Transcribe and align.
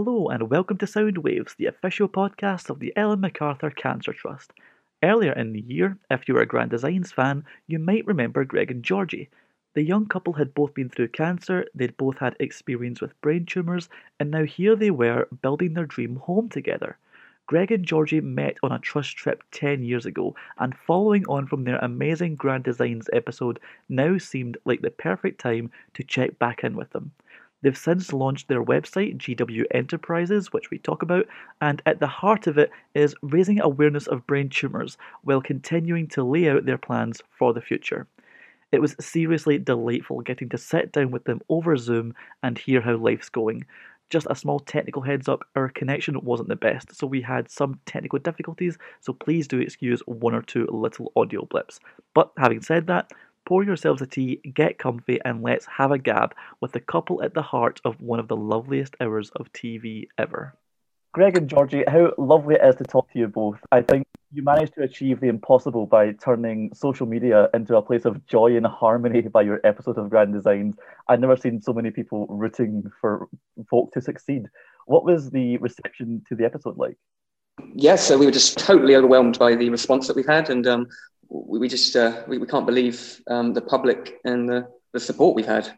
Hello 0.00 0.28
and 0.28 0.48
welcome 0.48 0.76
to 0.78 0.86
Soundwaves, 0.86 1.56
the 1.56 1.66
official 1.66 2.08
podcast 2.08 2.70
of 2.70 2.78
the 2.78 2.92
Ellen 2.94 3.20
MacArthur 3.20 3.70
Cancer 3.70 4.12
Trust. 4.12 4.52
Earlier 5.02 5.32
in 5.32 5.52
the 5.52 5.60
year, 5.60 5.98
if 6.08 6.28
you 6.28 6.34
were 6.34 6.42
a 6.42 6.46
Grand 6.46 6.70
Designs 6.70 7.10
fan, 7.10 7.44
you 7.66 7.80
might 7.80 8.06
remember 8.06 8.44
Greg 8.44 8.70
and 8.70 8.84
Georgie. 8.84 9.28
The 9.74 9.82
young 9.82 10.06
couple 10.06 10.34
had 10.34 10.54
both 10.54 10.72
been 10.72 10.88
through 10.88 11.08
cancer, 11.08 11.66
they'd 11.74 11.96
both 11.96 12.18
had 12.18 12.36
experience 12.38 13.00
with 13.00 13.20
brain 13.22 13.44
tumours, 13.44 13.88
and 14.20 14.30
now 14.30 14.44
here 14.44 14.76
they 14.76 14.92
were 14.92 15.26
building 15.42 15.74
their 15.74 15.84
dream 15.84 16.14
home 16.14 16.48
together. 16.48 16.96
Greg 17.48 17.72
and 17.72 17.84
Georgie 17.84 18.20
met 18.20 18.56
on 18.62 18.70
a 18.70 18.78
trust 18.78 19.16
trip 19.16 19.42
10 19.50 19.82
years 19.82 20.06
ago, 20.06 20.36
and 20.58 20.76
following 20.76 21.26
on 21.26 21.48
from 21.48 21.64
their 21.64 21.78
amazing 21.78 22.36
Grand 22.36 22.62
Designs 22.62 23.10
episode, 23.12 23.58
now 23.88 24.16
seemed 24.16 24.58
like 24.64 24.80
the 24.80 24.92
perfect 24.92 25.40
time 25.40 25.72
to 25.94 26.04
check 26.04 26.38
back 26.38 26.62
in 26.62 26.76
with 26.76 26.90
them. 26.90 27.10
They've 27.62 27.76
since 27.76 28.12
launched 28.12 28.46
their 28.46 28.62
website, 28.62 29.18
GW 29.18 29.64
Enterprises, 29.72 30.52
which 30.52 30.70
we 30.70 30.78
talk 30.78 31.02
about, 31.02 31.26
and 31.60 31.82
at 31.86 31.98
the 31.98 32.06
heart 32.06 32.46
of 32.46 32.56
it 32.56 32.70
is 32.94 33.16
raising 33.20 33.60
awareness 33.60 34.06
of 34.06 34.26
brain 34.26 34.48
tumours 34.48 34.96
while 35.22 35.40
continuing 35.40 36.06
to 36.08 36.22
lay 36.22 36.48
out 36.48 36.66
their 36.66 36.78
plans 36.78 37.20
for 37.30 37.52
the 37.52 37.60
future. 37.60 38.06
It 38.70 38.80
was 38.80 38.94
seriously 39.00 39.58
delightful 39.58 40.20
getting 40.20 40.48
to 40.50 40.58
sit 40.58 40.92
down 40.92 41.10
with 41.10 41.24
them 41.24 41.40
over 41.48 41.76
Zoom 41.76 42.14
and 42.42 42.58
hear 42.58 42.80
how 42.80 42.96
life's 42.96 43.28
going. 43.28 43.64
Just 44.10 44.26
a 44.30 44.36
small 44.36 44.60
technical 44.60 45.02
heads 45.02 45.28
up, 45.28 45.42
our 45.56 45.68
connection 45.68 46.20
wasn't 46.22 46.48
the 46.48 46.56
best, 46.56 46.94
so 46.94 47.06
we 47.06 47.20
had 47.20 47.50
some 47.50 47.80
technical 47.86 48.18
difficulties, 48.18 48.78
so 49.00 49.12
please 49.12 49.48
do 49.48 49.58
excuse 49.58 50.00
one 50.06 50.34
or 50.34 50.42
two 50.42 50.66
little 50.70 51.12
audio 51.16 51.44
blips. 51.44 51.80
But 52.14 52.30
having 52.38 52.62
said 52.62 52.86
that, 52.86 53.10
Pour 53.48 53.64
yourselves 53.64 54.02
a 54.02 54.06
tea, 54.06 54.42
get 54.54 54.76
comfy, 54.76 55.18
and 55.24 55.42
let's 55.42 55.64
have 55.64 55.90
a 55.90 55.96
gab 55.96 56.34
with 56.60 56.72
the 56.72 56.80
couple 56.80 57.22
at 57.22 57.32
the 57.32 57.40
heart 57.40 57.80
of 57.82 57.98
one 57.98 58.20
of 58.20 58.28
the 58.28 58.36
loveliest 58.36 58.94
hours 59.00 59.30
of 59.36 59.50
TV 59.54 60.06
ever. 60.18 60.54
Greg 61.12 61.34
and 61.34 61.48
Georgie, 61.48 61.82
how 61.88 62.12
lovely 62.18 62.56
it 62.56 62.60
is 62.62 62.74
to 62.74 62.84
talk 62.84 63.10
to 63.10 63.18
you 63.18 63.26
both. 63.26 63.58
I 63.72 63.80
think 63.80 64.06
you 64.34 64.42
managed 64.42 64.74
to 64.74 64.82
achieve 64.82 65.20
the 65.20 65.28
impossible 65.28 65.86
by 65.86 66.12
turning 66.12 66.74
social 66.74 67.06
media 67.06 67.48
into 67.54 67.74
a 67.74 67.80
place 67.80 68.04
of 68.04 68.26
joy 68.26 68.54
and 68.54 68.66
harmony 68.66 69.22
by 69.22 69.40
your 69.40 69.62
episode 69.64 69.96
of 69.96 70.10
Grand 70.10 70.34
Designs. 70.34 70.76
I've 71.08 71.20
never 71.20 71.34
seen 71.34 71.62
so 71.62 71.72
many 71.72 71.90
people 71.90 72.26
rooting 72.28 72.84
for 73.00 73.30
folk 73.70 73.92
to 73.92 74.02
succeed. 74.02 74.44
What 74.84 75.06
was 75.06 75.30
the 75.30 75.56
reception 75.56 76.22
to 76.28 76.34
the 76.34 76.44
episode 76.44 76.76
like? 76.76 76.98
Yes, 77.72 78.06
so 78.06 78.18
we 78.18 78.26
were 78.26 78.32
just 78.32 78.58
totally 78.58 78.94
overwhelmed 78.94 79.38
by 79.38 79.54
the 79.54 79.70
response 79.70 80.06
that 80.06 80.16
we've 80.16 80.26
had, 80.26 80.50
and 80.50 80.66
um, 80.66 80.86
we, 81.28 81.58
we 81.58 81.68
just 81.68 81.94
uh, 81.96 82.22
we, 82.26 82.38
we 82.38 82.46
can't 82.46 82.66
believe 82.66 83.20
um, 83.28 83.52
the 83.52 83.60
public 83.60 84.20
and 84.24 84.48
the, 84.48 84.68
the 84.92 85.00
support 85.00 85.34
we've 85.34 85.46
had. 85.46 85.70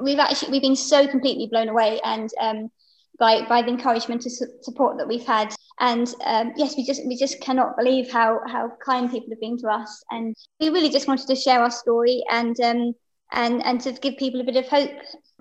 We've 0.00 0.18
actually 0.18 0.52
we've 0.52 0.62
been 0.62 0.76
so 0.76 1.06
completely 1.06 1.46
blown 1.46 1.68
away 1.68 2.00
and 2.04 2.30
um, 2.40 2.70
by 3.18 3.46
by 3.48 3.62
the 3.62 3.68
encouragement 3.68 4.24
and 4.24 4.48
support 4.62 4.98
that 4.98 5.08
we've 5.08 5.26
had. 5.26 5.54
And 5.80 6.12
um, 6.24 6.52
yes, 6.56 6.76
we 6.76 6.84
just 6.84 7.06
we 7.06 7.16
just 7.16 7.40
cannot 7.40 7.76
believe 7.76 8.10
how 8.10 8.40
how 8.46 8.72
kind 8.84 9.10
people 9.10 9.30
have 9.30 9.40
been 9.40 9.58
to 9.58 9.68
us. 9.68 10.04
And 10.10 10.34
we 10.60 10.68
really 10.68 10.90
just 10.90 11.08
wanted 11.08 11.26
to 11.28 11.36
share 11.36 11.60
our 11.60 11.70
story 11.70 12.22
and 12.30 12.58
um, 12.60 12.94
and 13.32 13.64
and 13.64 13.80
to 13.82 13.92
give 13.92 14.16
people 14.16 14.40
a 14.40 14.44
bit 14.44 14.56
of 14.56 14.66
hope. 14.68 14.90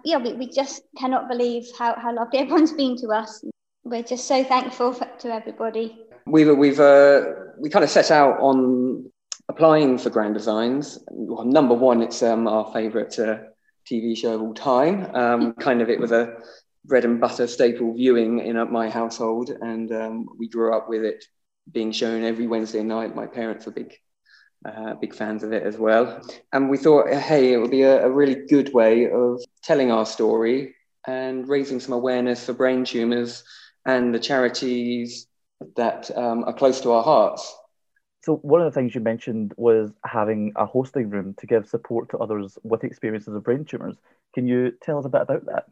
Yeah, 0.03 0.17
we, 0.17 0.33
we 0.33 0.47
just 0.47 0.83
cannot 0.97 1.27
believe 1.27 1.65
how, 1.77 1.95
how 1.95 2.13
lovely 2.13 2.39
everyone's 2.39 2.71
been 2.71 2.95
to 2.97 3.07
us. 3.07 3.43
We're 3.83 4.03
just 4.03 4.27
so 4.27 4.43
thankful 4.43 4.93
for, 4.93 5.05
to 5.19 5.33
everybody. 5.33 5.99
We've 6.25 6.55
we've 6.55 6.79
uh, 6.79 7.23
we 7.59 7.69
kind 7.69 7.83
of 7.83 7.89
set 7.89 8.11
out 8.11 8.39
on 8.39 9.11
applying 9.49 9.97
for 9.97 10.09
Grand 10.09 10.33
Designs, 10.33 10.99
well, 11.09 11.45
number 11.45 11.73
one, 11.73 12.01
it's 12.01 12.21
um, 12.21 12.47
our 12.47 12.71
favourite 12.73 13.17
uh, 13.19 13.39
TV 13.89 14.17
show 14.17 14.35
of 14.35 14.41
all 14.41 14.53
time. 14.53 15.15
Um, 15.15 15.53
kind 15.53 15.81
of, 15.81 15.89
it 15.89 15.99
was 15.99 16.11
a 16.11 16.37
bread 16.85 17.05
and 17.05 17.19
butter 17.19 17.47
staple 17.47 17.93
viewing 17.93 18.39
in 18.39 18.57
uh, 18.57 18.65
my 18.65 18.89
household, 18.89 19.49
and 19.49 19.91
um, 19.91 20.29
we 20.37 20.47
grew 20.49 20.75
up 20.75 20.89
with 20.89 21.03
it 21.03 21.23
being 21.71 21.91
shown 21.91 22.23
every 22.23 22.47
Wednesday 22.47 22.83
night. 22.83 23.15
My 23.15 23.25
parents 23.25 23.65
were 23.65 23.71
big, 23.71 23.93
uh, 24.65 24.95
big 24.95 25.13
fans 25.13 25.43
of 25.43 25.53
it 25.53 25.63
as 25.63 25.77
well, 25.77 26.21
and 26.51 26.69
we 26.69 26.77
thought, 26.77 27.09
hey, 27.09 27.53
it 27.53 27.57
would 27.57 27.71
be 27.71 27.83
a, 27.83 28.05
a 28.05 28.09
really 28.09 28.45
good 28.47 28.73
way 28.73 29.09
of 29.09 29.41
telling 29.63 29.91
our 29.91 30.05
story 30.05 30.75
and 31.05 31.47
raising 31.47 31.79
some 31.79 31.93
awareness 31.93 32.45
for 32.45 32.53
brain 32.53 32.83
tumours 32.83 33.43
and 33.85 34.13
the 34.13 34.19
charities 34.19 35.27
that 35.77 36.15
um, 36.17 36.43
are 36.43 36.53
close 36.53 36.81
to 36.81 36.91
our 36.91 37.03
hearts. 37.03 37.55
So 38.27 38.35
one 38.35 38.59
of 38.59 38.65
the 38.65 38.77
things 38.77 38.93
you 38.93 38.99
mentioned 38.99 39.53
was 39.55 39.89
having 40.03 40.51
a 40.57 40.65
hosting 40.65 41.09
room 41.09 41.33
to 41.35 41.47
give 41.47 41.65
support 41.65 42.09
to 42.09 42.17
others 42.17 42.57
with 42.61 42.83
experiences 42.83 43.33
of 43.33 43.41
brain 43.41 43.63
tumours. 43.63 43.95
Can 44.33 44.45
you 44.45 44.73
tell 44.81 44.99
us 44.99 45.05
a 45.05 45.09
bit 45.09 45.21
about 45.21 45.45
that? 45.45 45.67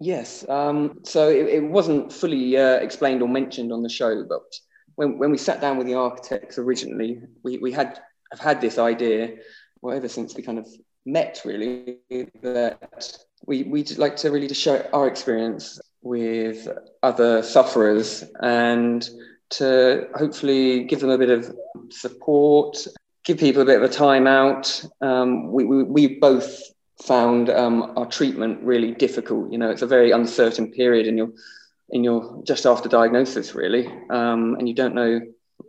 Yes. 0.00 0.48
Um, 0.48 1.00
so 1.04 1.28
it, 1.28 1.48
it, 1.48 1.64
wasn't 1.64 2.10
fully 2.10 2.56
uh, 2.56 2.76
explained 2.76 3.20
or 3.20 3.28
mentioned 3.28 3.74
on 3.74 3.82
the 3.82 3.90
show, 3.90 4.24
but 4.26 4.58
when, 4.94 5.18
when 5.18 5.30
we 5.30 5.36
sat 5.36 5.60
down 5.60 5.76
with 5.76 5.86
the 5.86 5.96
architects 5.96 6.56
originally, 6.56 7.20
we, 7.42 7.58
we 7.58 7.72
had 7.72 8.00
have 8.30 8.40
had 8.40 8.62
this 8.62 8.78
idea, 8.78 9.34
well, 9.82 9.94
ever 9.94 10.08
since 10.08 10.34
we 10.34 10.42
kind 10.42 10.58
of 10.58 10.66
met, 11.04 11.42
really, 11.44 11.98
that 12.40 13.18
we 13.44 13.64
we'd 13.64 13.98
like 13.98 14.16
to 14.16 14.30
really 14.30 14.48
just 14.48 14.62
share 14.62 14.88
our 14.94 15.08
experience 15.08 15.78
with 16.00 16.68
other 17.02 17.42
sufferers 17.42 18.24
and 18.40 19.10
to 19.50 20.08
hopefully 20.14 20.84
give 20.84 21.00
them 21.00 21.10
a 21.10 21.18
bit 21.18 21.30
of 21.30 21.54
support, 21.90 22.86
give 23.24 23.38
people 23.38 23.62
a 23.62 23.64
bit 23.64 23.82
of 23.82 23.82
a 23.82 23.92
time 23.92 24.26
out. 24.26 24.84
Um, 25.00 25.50
we, 25.52 25.64
we, 25.64 25.82
we, 25.82 26.18
both 26.18 26.62
found 27.04 27.48
um, 27.50 27.92
our 27.96 28.06
treatment 28.06 28.60
really 28.62 28.92
difficult. 28.92 29.52
You 29.52 29.58
know, 29.58 29.70
it's 29.70 29.82
a 29.82 29.86
very 29.86 30.10
uncertain 30.10 30.70
period 30.72 31.06
in 31.06 31.16
your 31.16 31.30
in 31.90 32.04
your 32.04 32.42
just 32.44 32.66
after 32.66 32.88
diagnosis, 32.88 33.54
really, 33.54 33.86
um, 34.10 34.56
and 34.58 34.68
you 34.68 34.74
don't 34.74 34.94
know 34.94 35.20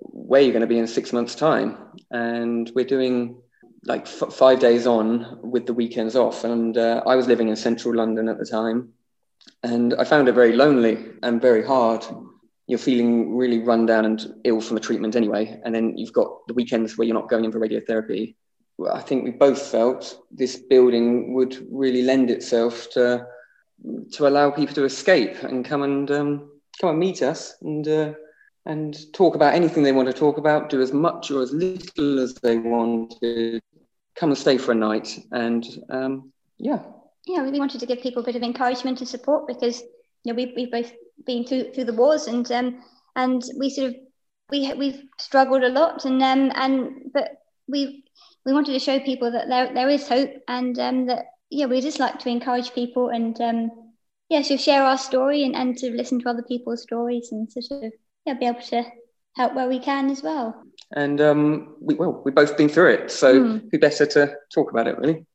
where 0.01 0.41
you're 0.41 0.51
going 0.51 0.61
to 0.61 0.67
be 0.67 0.79
in 0.79 0.87
six 0.87 1.13
months' 1.13 1.35
time. 1.35 1.77
And 2.11 2.69
we're 2.75 2.85
doing 2.85 3.41
like 3.85 4.01
f- 4.01 4.33
five 4.33 4.59
days 4.59 4.85
on 4.85 5.39
with 5.41 5.65
the 5.65 5.73
weekends 5.73 6.17
off. 6.17 6.43
And 6.43 6.77
uh, 6.77 7.03
I 7.07 7.15
was 7.15 7.27
living 7.27 7.47
in 7.47 7.55
central 7.55 7.95
London 7.95 8.27
at 8.27 8.37
the 8.37 8.45
time, 8.45 8.89
and 9.63 9.93
I 9.93 10.03
found 10.03 10.27
it 10.27 10.33
very 10.33 10.55
lonely 10.55 11.05
and 11.23 11.41
very 11.41 11.65
hard 11.65 12.05
you're 12.69 12.77
feeling 12.77 13.35
really 13.35 13.57
run 13.57 13.87
down 13.87 14.05
and 14.05 14.35
ill 14.43 14.61
from 14.61 14.75
the 14.75 14.81
treatment 14.81 15.15
anyway, 15.15 15.59
and 15.65 15.73
then 15.73 15.97
you've 15.97 16.13
got 16.13 16.45
the 16.47 16.53
weekends 16.53 16.97
where 16.97 17.07
you're 17.07 17.15
not 17.15 17.27
going 17.27 17.43
in 17.43 17.51
for 17.51 17.59
radiotherapy. 17.59 18.35
I 18.93 19.01
think 19.01 19.23
we 19.23 19.31
both 19.31 19.59
felt 19.59 20.23
this 20.29 20.55
building 20.55 21.33
would 21.33 21.65
really 21.71 22.03
lend 22.03 22.29
itself 22.29 22.91
to 22.91 23.25
to 24.11 24.27
allow 24.27 24.51
people 24.51 24.75
to 24.75 24.83
escape 24.83 25.41
and 25.41 25.65
come 25.65 25.81
and 25.81 26.11
um, 26.11 26.51
come 26.79 26.91
and 26.91 26.99
meet 26.99 27.23
us 27.23 27.55
and 27.63 27.87
uh, 27.87 28.13
and 28.67 29.11
talk 29.13 29.33
about 29.33 29.55
anything 29.55 29.81
they 29.81 29.91
want 29.91 30.07
to 30.07 30.13
talk 30.13 30.37
about, 30.37 30.69
do 30.69 30.79
as 30.79 30.93
much 30.93 31.31
or 31.31 31.41
as 31.41 31.51
little 31.51 32.19
as 32.19 32.35
they 32.35 32.59
want 32.59 33.15
to 33.23 33.59
come 34.15 34.29
and 34.29 34.37
stay 34.37 34.59
for 34.59 34.73
a 34.73 34.75
night, 34.75 35.19
and 35.31 35.65
um, 35.89 36.31
yeah. 36.59 36.83
Yeah, 37.25 37.43
we 37.43 37.59
wanted 37.59 37.79
to 37.79 37.87
give 37.87 38.01
people 38.01 38.21
a 38.21 38.25
bit 38.25 38.35
of 38.35 38.43
encouragement 38.43 38.99
and 38.99 39.09
support 39.09 39.47
because 39.47 39.81
you 40.23 40.31
know 40.31 40.35
we 40.35 40.53
we 40.55 40.67
both 40.67 40.91
been 41.25 41.45
through 41.45 41.71
through 41.73 41.85
the 41.85 41.93
wars 41.93 42.27
and 42.27 42.51
um 42.51 42.81
and 43.15 43.43
we 43.57 43.69
sort 43.69 43.89
of 43.89 43.95
we 44.51 44.73
we've 44.73 45.01
struggled 45.17 45.63
a 45.63 45.69
lot 45.69 46.05
and 46.05 46.21
um 46.21 46.51
and 46.55 47.11
but 47.13 47.31
we 47.67 48.03
we 48.45 48.53
wanted 48.53 48.73
to 48.73 48.79
show 48.79 48.99
people 48.99 49.31
that 49.31 49.47
there 49.47 49.73
there 49.73 49.89
is 49.89 50.07
hope 50.07 50.31
and 50.47 50.79
um 50.79 51.05
that 51.05 51.25
yeah 51.49 51.65
we 51.65 51.81
just 51.81 51.99
like 51.99 52.19
to 52.19 52.29
encourage 52.29 52.73
people 52.73 53.09
and 53.09 53.39
um 53.41 53.69
yeah 54.29 54.41
so 54.41 54.57
share 54.57 54.83
our 54.83 54.97
story 54.97 55.43
and, 55.43 55.55
and 55.55 55.77
to 55.77 55.91
listen 55.91 56.19
to 56.19 56.29
other 56.29 56.43
people's 56.43 56.83
stories 56.83 57.29
and 57.31 57.51
sort 57.51 57.83
of 57.83 57.91
yeah 58.25 58.33
be 58.33 58.45
able 58.45 58.61
to 58.61 58.83
help 59.35 59.53
where 59.53 59.69
we 59.69 59.79
can 59.79 60.09
as 60.09 60.23
well 60.23 60.63
and 60.95 61.21
um 61.21 61.75
we 61.79 61.95
well 61.95 62.21
we've 62.25 62.35
both 62.35 62.57
been 62.57 62.69
through 62.69 62.91
it 62.91 63.11
so 63.11 63.39
mm. 63.39 63.69
who 63.71 63.79
better 63.79 64.05
to 64.05 64.33
talk 64.53 64.71
about 64.71 64.87
it 64.87 64.97
really 64.97 65.25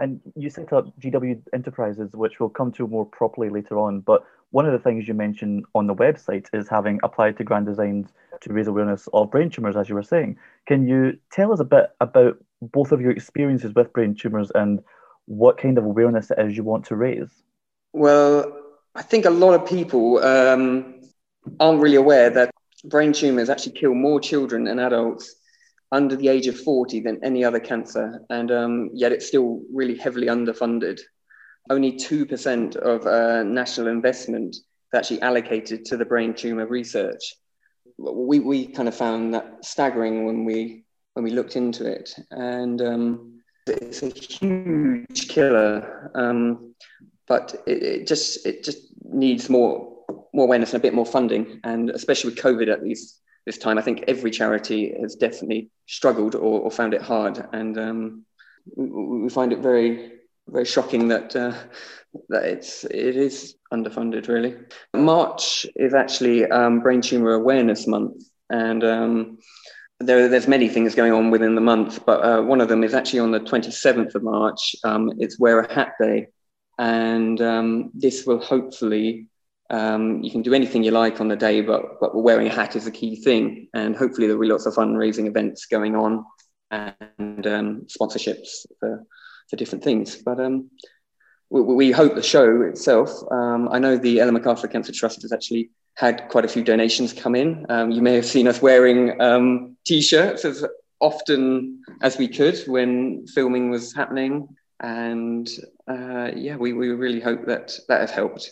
and 0.00 0.20
you 0.34 0.50
set 0.50 0.72
up 0.72 0.86
GW 1.00 1.40
Enterprises, 1.52 2.10
which 2.14 2.40
we'll 2.40 2.48
come 2.48 2.72
to 2.72 2.86
more 2.86 3.06
properly 3.06 3.48
later 3.48 3.78
on. 3.78 4.00
But 4.00 4.24
one 4.50 4.66
of 4.66 4.72
the 4.72 4.78
things 4.78 5.06
you 5.06 5.14
mentioned 5.14 5.64
on 5.74 5.86
the 5.86 5.94
website 5.94 6.48
is 6.52 6.68
having 6.68 6.98
applied 7.02 7.36
to 7.38 7.44
Grand 7.44 7.66
Designs 7.66 8.08
to 8.40 8.52
raise 8.52 8.66
awareness 8.66 9.08
of 9.12 9.30
brain 9.30 9.50
tumours, 9.50 9.76
as 9.76 9.88
you 9.88 9.94
were 9.94 10.02
saying. 10.02 10.36
Can 10.66 10.88
you 10.88 11.18
tell 11.30 11.52
us 11.52 11.60
a 11.60 11.64
bit 11.64 11.90
about 12.00 12.38
both 12.60 12.92
of 12.92 13.00
your 13.00 13.12
experiences 13.12 13.72
with 13.74 13.92
brain 13.92 14.14
tumours 14.14 14.50
and 14.54 14.82
what 15.26 15.58
kind 15.58 15.78
of 15.78 15.84
awareness 15.84 16.30
it 16.30 16.38
is 16.38 16.56
you 16.56 16.64
want 16.64 16.84
to 16.86 16.96
raise? 16.96 17.30
Well, 17.92 18.60
I 18.94 19.02
think 19.02 19.24
a 19.24 19.30
lot 19.30 19.54
of 19.54 19.68
people 19.68 20.18
um, 20.18 21.02
aren't 21.60 21.80
really 21.80 21.96
aware 21.96 22.30
that 22.30 22.50
brain 22.84 23.12
tumours 23.12 23.48
actually 23.48 23.72
kill 23.72 23.94
more 23.94 24.20
children 24.20 24.66
and 24.66 24.80
adults 24.80 25.34
under 25.94 26.16
the 26.16 26.28
age 26.28 26.48
of 26.48 26.58
40 26.58 27.00
than 27.00 27.24
any 27.24 27.44
other 27.44 27.60
cancer, 27.60 28.20
and 28.28 28.50
um, 28.50 28.90
yet 28.92 29.12
it's 29.12 29.28
still 29.28 29.62
really 29.72 29.96
heavily 29.96 30.26
underfunded. 30.26 31.00
Only 31.70 31.92
2% 31.92 32.76
of 32.76 33.06
uh, 33.06 33.44
national 33.44 33.86
investment 33.86 34.56
is 34.56 34.64
actually 34.92 35.22
allocated 35.22 35.84
to 35.86 35.96
the 35.96 36.04
brain 36.04 36.34
tumor 36.34 36.66
research. 36.66 37.36
We, 37.96 38.40
we 38.40 38.66
kind 38.66 38.88
of 38.88 38.96
found 38.96 39.34
that 39.34 39.64
staggering 39.64 40.26
when 40.26 40.44
we, 40.44 40.84
when 41.12 41.24
we 41.24 41.30
looked 41.30 41.54
into 41.54 41.86
it. 41.86 42.12
And 42.32 42.82
um, 42.82 43.40
it's 43.68 44.02
a 44.02 44.08
huge 44.08 45.28
killer, 45.28 46.10
um, 46.16 46.74
but 47.28 47.62
it, 47.68 47.82
it, 47.82 48.06
just, 48.08 48.44
it 48.44 48.64
just 48.64 48.78
needs 49.04 49.48
more 49.48 49.94
more 50.34 50.46
awareness 50.46 50.74
and 50.74 50.80
a 50.80 50.82
bit 50.82 50.94
more 50.94 51.06
funding. 51.06 51.60
And 51.62 51.90
especially 51.90 52.30
with 52.30 52.40
COVID 52.40 52.70
at 52.70 52.82
these 52.82 53.20
this 53.46 53.58
time, 53.58 53.78
I 53.78 53.82
think 53.82 54.04
every 54.08 54.30
charity 54.30 54.94
has 55.00 55.16
definitely 55.16 55.70
struggled 55.86 56.34
or, 56.34 56.60
or 56.60 56.70
found 56.70 56.94
it 56.94 57.02
hard. 57.02 57.46
And 57.52 57.78
um, 57.78 58.26
we, 58.76 59.28
find 59.28 59.52
it 59.52 59.58
very 59.58 60.12
very 60.48 60.64
shocking 60.64 61.08
that 61.08 61.34
uh, 61.34 61.54
that 62.28 62.44
it's 62.44 62.84
it 62.84 63.16
is 63.16 63.56
underfunded 63.72 64.28
really. 64.28 64.56
March 64.94 65.66
is 65.76 65.94
actually 65.94 66.46
um, 66.50 66.80
Brain 66.80 67.00
Tumor 67.00 67.32
Awareness 67.32 67.86
Month, 67.86 68.24
and 68.50 68.84
um, 68.84 69.38
there, 70.00 70.28
there's 70.28 70.48
many 70.48 70.68
things 70.68 70.94
going 70.94 71.12
on 71.12 71.30
within 71.30 71.54
the 71.54 71.60
month, 71.60 72.04
but 72.04 72.22
uh, 72.24 72.42
one 72.42 72.60
of 72.60 72.68
them 72.68 72.84
is 72.84 72.94
actually 72.94 73.20
on 73.20 73.30
the 73.30 73.40
27th 73.40 74.14
of 74.14 74.22
March. 74.22 74.76
Um, 74.84 75.12
it's 75.18 75.38
Wear 75.38 75.60
a 75.60 75.72
Hat 75.72 75.94
Day, 76.00 76.28
and 76.78 77.40
um, 77.40 77.90
this 77.94 78.26
will 78.26 78.40
hopefully 78.40 79.28
um, 79.70 80.22
you 80.22 80.30
can 80.30 80.42
do 80.42 80.54
anything 80.54 80.84
you 80.84 80.90
like 80.90 81.20
on 81.20 81.28
the 81.28 81.36
day, 81.36 81.60
but 81.60 82.00
but 82.00 82.14
wearing 82.14 82.46
a 82.46 82.54
hat 82.54 82.76
is 82.76 82.86
a 82.86 82.90
key 82.90 83.16
thing, 83.16 83.68
and 83.72 83.96
hopefully 83.96 84.26
there'll 84.26 84.42
be 84.42 84.48
lots 84.48 84.66
of 84.66 84.74
fundraising 84.74 85.26
events 85.26 85.66
going 85.66 85.96
on 85.96 86.24
and 86.70 87.46
um, 87.46 87.86
sponsorships 87.86 88.66
for 88.78 89.04
for 89.48 89.56
different 89.56 89.84
things. 89.84 90.16
But 90.16 90.40
um, 90.40 90.70
we, 91.50 91.62
we, 91.62 91.90
hope 91.92 92.14
the 92.14 92.22
show 92.22 92.62
itself. 92.62 93.10
Um, 93.30 93.68
I 93.70 93.78
know 93.78 93.96
the 93.96 94.20
Ellen 94.20 94.34
MacArthur 94.34 94.68
Cancer 94.68 94.92
Trust 94.92 95.22
has 95.22 95.32
actually 95.32 95.70
had 95.94 96.28
quite 96.28 96.44
a 96.44 96.48
few 96.48 96.64
donations 96.64 97.12
come 97.12 97.34
in. 97.34 97.66
Um, 97.68 97.90
you 97.90 98.02
may 98.02 98.14
have 98.14 98.26
seen 98.26 98.48
us 98.48 98.60
wearing 98.60 99.20
um, 99.20 99.76
t-shirts 99.86 100.44
as 100.44 100.64
often 101.00 101.82
as 102.02 102.18
we 102.18 102.28
could 102.28 102.58
when 102.66 103.26
filming 103.28 103.70
was 103.70 103.94
happening, 103.94 104.48
and 104.80 105.48
uh, 105.88 106.30
yeah, 106.34 106.56
we, 106.56 106.72
we 106.72 106.88
really 106.88 107.20
hope 107.20 107.46
that 107.46 107.78
that 107.88 108.00
has 108.00 108.10
helped. 108.10 108.50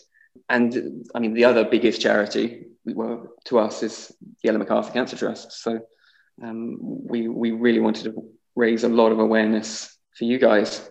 And 0.49 1.05
I 1.15 1.19
mean, 1.19 1.33
the 1.33 1.45
other 1.45 1.65
biggest 1.65 2.01
charity 2.01 2.65
well, 2.85 3.27
to 3.45 3.59
us 3.59 3.83
is 3.83 4.11
the 4.41 4.49
Ellen 4.49 4.59
MacArthur 4.59 4.91
Cancer 4.91 5.17
Trust. 5.17 5.51
So 5.51 5.79
um, 6.41 6.77
we 6.79 7.27
we 7.27 7.51
really 7.51 7.79
wanted 7.79 8.05
to 8.05 8.29
raise 8.55 8.83
a 8.83 8.89
lot 8.89 9.11
of 9.11 9.19
awareness 9.19 9.97
for 10.17 10.25
you 10.25 10.39
guys. 10.39 10.89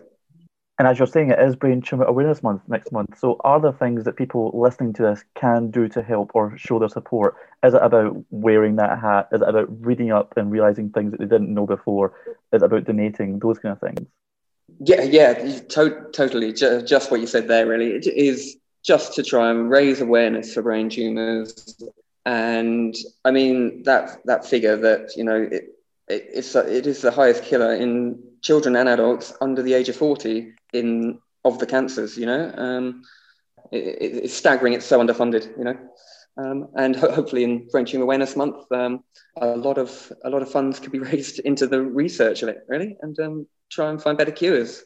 And 0.79 0.87
as 0.87 0.97
you're 0.97 1.07
saying, 1.07 1.29
it 1.29 1.39
is 1.39 1.55
Brain 1.55 1.81
Tumor 1.81 2.05
Awareness 2.05 2.41
Month 2.41 2.63
next 2.67 2.91
month. 2.91 3.19
So, 3.19 3.39
are 3.41 3.61
there 3.61 3.73
things 3.73 4.05
that 4.05 4.15
people 4.15 4.51
listening 4.55 4.91
to 4.93 5.03
this 5.03 5.23
can 5.35 5.69
do 5.69 5.87
to 5.89 6.01
help 6.01 6.31
or 6.33 6.57
show 6.57 6.79
their 6.79 6.89
support? 6.89 7.35
Is 7.63 7.75
it 7.75 7.81
about 7.81 8.25
wearing 8.31 8.77
that 8.77 8.99
hat? 8.99 9.27
Is 9.31 9.41
it 9.41 9.47
about 9.47 9.67
reading 9.85 10.11
up 10.11 10.33
and 10.35 10.51
realizing 10.51 10.89
things 10.89 11.11
that 11.11 11.19
they 11.19 11.27
didn't 11.27 11.53
know 11.53 11.67
before? 11.67 12.13
Is 12.51 12.63
it 12.63 12.65
about 12.65 12.85
donating? 12.85 13.37
Those 13.37 13.59
kind 13.59 13.73
of 13.73 13.81
things. 13.81 14.09
Yeah, 14.79 15.03
yeah, 15.03 15.33
to- 15.33 16.07
totally. 16.11 16.53
just 16.53 17.11
what 17.11 17.19
you 17.19 17.27
said 17.27 17.47
there, 17.47 17.67
really. 17.67 17.91
It 17.91 18.07
is 18.07 18.57
just 18.83 19.13
to 19.15 19.23
try 19.23 19.49
and 19.49 19.69
raise 19.69 20.01
awareness 20.01 20.53
for 20.53 20.61
brain 20.61 20.89
tumors. 20.89 21.81
And 22.25 22.95
I 23.25 23.31
mean, 23.31 23.83
that, 23.83 24.19
that 24.25 24.45
figure 24.45 24.77
that, 24.77 25.15
you 25.15 25.23
know, 25.23 25.41
it, 25.41 25.69
it, 26.07 26.27
it's, 26.33 26.55
it 26.55 26.85
is 26.85 27.01
the 27.01 27.11
highest 27.11 27.43
killer 27.43 27.73
in 27.73 28.21
children 28.41 28.75
and 28.75 28.89
adults 28.89 29.33
under 29.41 29.61
the 29.61 29.73
age 29.73 29.89
of 29.89 29.95
40 29.95 30.53
in 30.73 31.19
of 31.45 31.59
the 31.59 31.65
cancers 31.65 32.17
you 32.17 32.25
know? 32.25 32.53
Um, 32.55 33.03
it, 33.71 34.23
it's 34.23 34.33
staggering 34.33 34.73
it's 34.73 34.85
so 34.85 34.99
underfunded 34.99 35.57
you 35.57 35.63
know? 35.63 35.77
Um, 36.37 36.67
and 36.75 36.95
ho- 36.95 37.11
hopefully 37.11 37.43
in 37.43 37.67
brain 37.67 37.85
tumor 37.85 38.03
awareness 38.03 38.35
month 38.35 38.69
um, 38.71 39.03
a 39.37 39.55
lot 39.55 39.77
of 39.77 40.11
a 40.25 40.29
lot 40.29 40.41
of 40.41 40.51
funds 40.51 40.79
could 40.79 40.91
be 40.91 40.99
raised 41.11 41.39
into 41.39 41.67
the 41.67 41.81
research 41.81 42.43
of 42.43 42.49
it 42.49 42.59
really 42.67 42.97
and 43.01 43.19
um, 43.19 43.47
try 43.69 43.89
and 43.89 44.01
find 44.01 44.17
better 44.17 44.31
cures 44.31 44.83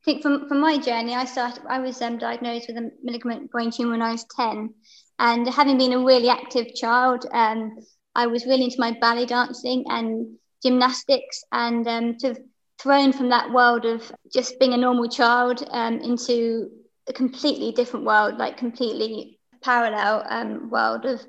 I 0.00 0.04
think 0.04 0.22
from, 0.22 0.48
from 0.48 0.60
my 0.60 0.78
journey, 0.78 1.14
I 1.14 1.24
started. 1.24 1.62
I 1.68 1.80
was 1.80 2.00
um, 2.00 2.18
diagnosed 2.18 2.68
with 2.68 2.76
a 2.76 2.90
malignant 3.02 3.50
brain 3.50 3.70
tumor 3.70 3.92
when 3.92 4.02
I 4.02 4.12
was 4.12 4.24
ten, 4.36 4.74
and 5.18 5.46
having 5.48 5.76
been 5.76 5.92
a 5.92 6.04
really 6.04 6.28
active 6.28 6.74
child, 6.74 7.26
um, 7.32 7.76
I 8.14 8.26
was 8.26 8.46
really 8.46 8.64
into 8.64 8.80
my 8.80 8.96
ballet 9.00 9.26
dancing 9.26 9.84
and 9.88 10.38
gymnastics, 10.62 11.42
and 11.52 11.86
um, 11.86 12.18
sort 12.18 12.38
of 12.38 12.44
thrown 12.80 13.12
from 13.12 13.30
that 13.30 13.50
world 13.52 13.84
of 13.84 14.10
just 14.32 14.58
being 14.60 14.72
a 14.72 14.76
normal 14.76 15.08
child 15.08 15.64
um, 15.70 15.98
into 15.98 16.70
a 17.08 17.12
completely 17.12 17.72
different 17.72 18.06
world, 18.06 18.38
like 18.38 18.56
completely 18.56 19.38
parallel 19.62 20.24
um, 20.28 20.70
world 20.70 21.04
of 21.04 21.20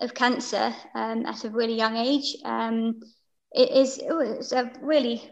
of 0.00 0.14
cancer 0.14 0.74
um, 0.94 1.26
at 1.26 1.44
a 1.44 1.50
really 1.50 1.74
young 1.74 1.96
age. 1.96 2.36
Um, 2.44 3.00
it 3.52 3.70
is 3.70 3.98
it 3.98 4.12
was 4.12 4.52
a 4.52 4.70
really 4.80 5.28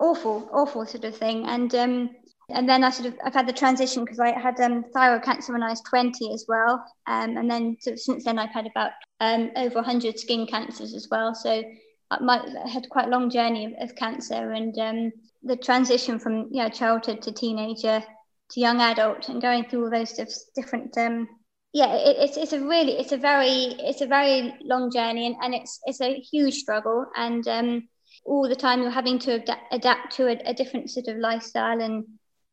awful, 0.00 0.50
awful 0.52 0.84
sort 0.86 1.04
of 1.04 1.16
thing, 1.16 1.46
and 1.46 1.74
um, 1.74 2.10
and 2.52 2.68
then 2.68 2.84
I 2.84 2.90
sort 2.90 3.08
of 3.08 3.18
I've 3.24 3.34
had 3.34 3.46
the 3.46 3.52
transition 3.52 4.04
because 4.04 4.20
I 4.20 4.38
had 4.38 4.60
um, 4.60 4.84
thyroid 4.92 5.22
cancer 5.22 5.52
when 5.52 5.62
I 5.62 5.70
was 5.70 5.80
20 5.82 6.32
as 6.32 6.44
well, 6.48 6.84
um, 7.06 7.36
and 7.36 7.50
then 7.50 7.76
since 7.80 8.24
then 8.24 8.38
I've 8.38 8.50
had 8.50 8.66
about 8.66 8.92
over 9.20 9.76
100 9.76 10.18
skin 10.18 10.46
cancers 10.46 10.94
as 10.94 11.08
well. 11.10 11.34
So 11.34 11.62
my, 12.20 12.44
I 12.64 12.68
had 12.68 12.88
quite 12.88 13.06
a 13.06 13.10
long 13.10 13.30
journey 13.30 13.66
of, 13.66 13.90
of 13.90 13.96
cancer 13.96 14.52
and 14.52 14.76
um, 14.78 15.12
the 15.42 15.56
transition 15.56 16.18
from 16.18 16.48
you 16.50 16.62
know 16.62 16.68
childhood 16.68 17.22
to 17.22 17.32
teenager 17.32 18.02
to 18.50 18.60
young 18.60 18.80
adult 18.80 19.28
and 19.28 19.40
going 19.40 19.64
through 19.64 19.84
all 19.84 19.90
those 19.90 20.12
different 20.54 20.96
um, 20.98 21.28
yeah 21.72 21.94
it, 21.94 22.16
it's, 22.18 22.36
it's 22.36 22.52
a 22.52 22.60
really 22.60 22.92
it's 22.92 23.12
a 23.12 23.16
very 23.16 23.74
it's 23.78 24.02
a 24.02 24.06
very 24.06 24.54
long 24.62 24.90
journey 24.90 25.26
and, 25.26 25.36
and 25.42 25.54
it's 25.54 25.80
it's 25.84 26.00
a 26.00 26.20
huge 26.20 26.54
struggle 26.54 27.06
and 27.16 27.46
um, 27.48 27.88
all 28.24 28.48
the 28.48 28.54
time 28.56 28.82
you're 28.82 28.90
having 28.90 29.18
to 29.18 29.34
adapt, 29.34 29.74
adapt 29.74 30.16
to 30.16 30.28
a, 30.28 30.50
a, 30.50 30.54
different 30.54 30.88
sort 30.90 31.08
of 31.08 31.16
lifestyle 31.16 31.80
and 31.80 32.04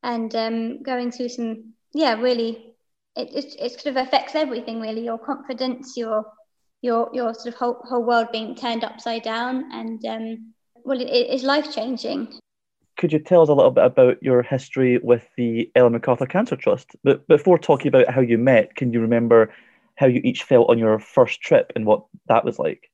and 0.04 0.36
um, 0.36 0.82
going 0.84 1.12
through 1.12 1.30
some 1.30 1.74
yeah 1.94 2.14
really 2.20 2.74
it, 3.16 3.30
it, 3.34 3.56
it 3.60 3.72
sort 3.72 3.88
of 3.88 3.98
affects 3.98 4.36
everything 4.36 4.80
really 4.80 5.04
your 5.04 5.18
confidence 5.18 5.98
your 5.98 6.26
your 6.82 7.10
your 7.14 7.34
sort 7.34 7.48
of 7.48 7.56
whole, 7.56 7.82
whole 7.84 8.04
world 8.04 8.28
being 8.32 8.56
turned 8.56 8.84
upside 8.84 9.24
down 9.24 9.72
and 9.72 10.06
um, 10.06 10.54
well 10.84 11.00
it, 11.00 11.08
it 11.08 11.30
is 11.30 11.44
life 11.44 11.74
changing 11.74 12.40
could 12.98 13.14
you 13.14 13.20
tell 13.20 13.42
us 13.42 13.50
a 13.50 13.54
little 13.54 13.72
bit 13.72 13.86
about 13.86 14.22
your 14.22 14.44
history 14.44 14.98
with 14.98 15.26
the 15.38 15.72
ellen 15.74 15.94
macarthur 15.94 16.26
cancer 16.26 16.58
trust? 16.58 16.98
But 17.02 17.26
before 17.30 17.58
talking 17.58 17.88
about 17.88 18.10
how 18.14 18.20
you 18.20 18.38
met 18.38 18.76
can 18.76 18.92
you 18.92 19.00
remember 19.00 19.54
how 19.96 20.08
you 20.08 20.22
each 20.24 20.44
felt 20.44 20.70
on 20.70 20.80
your 20.80 20.98
first 20.98 21.42
trip 21.42 21.74
and 21.76 21.86
what 21.86 22.06
that 22.28 22.46
was 22.46 22.58
like? 22.58 22.90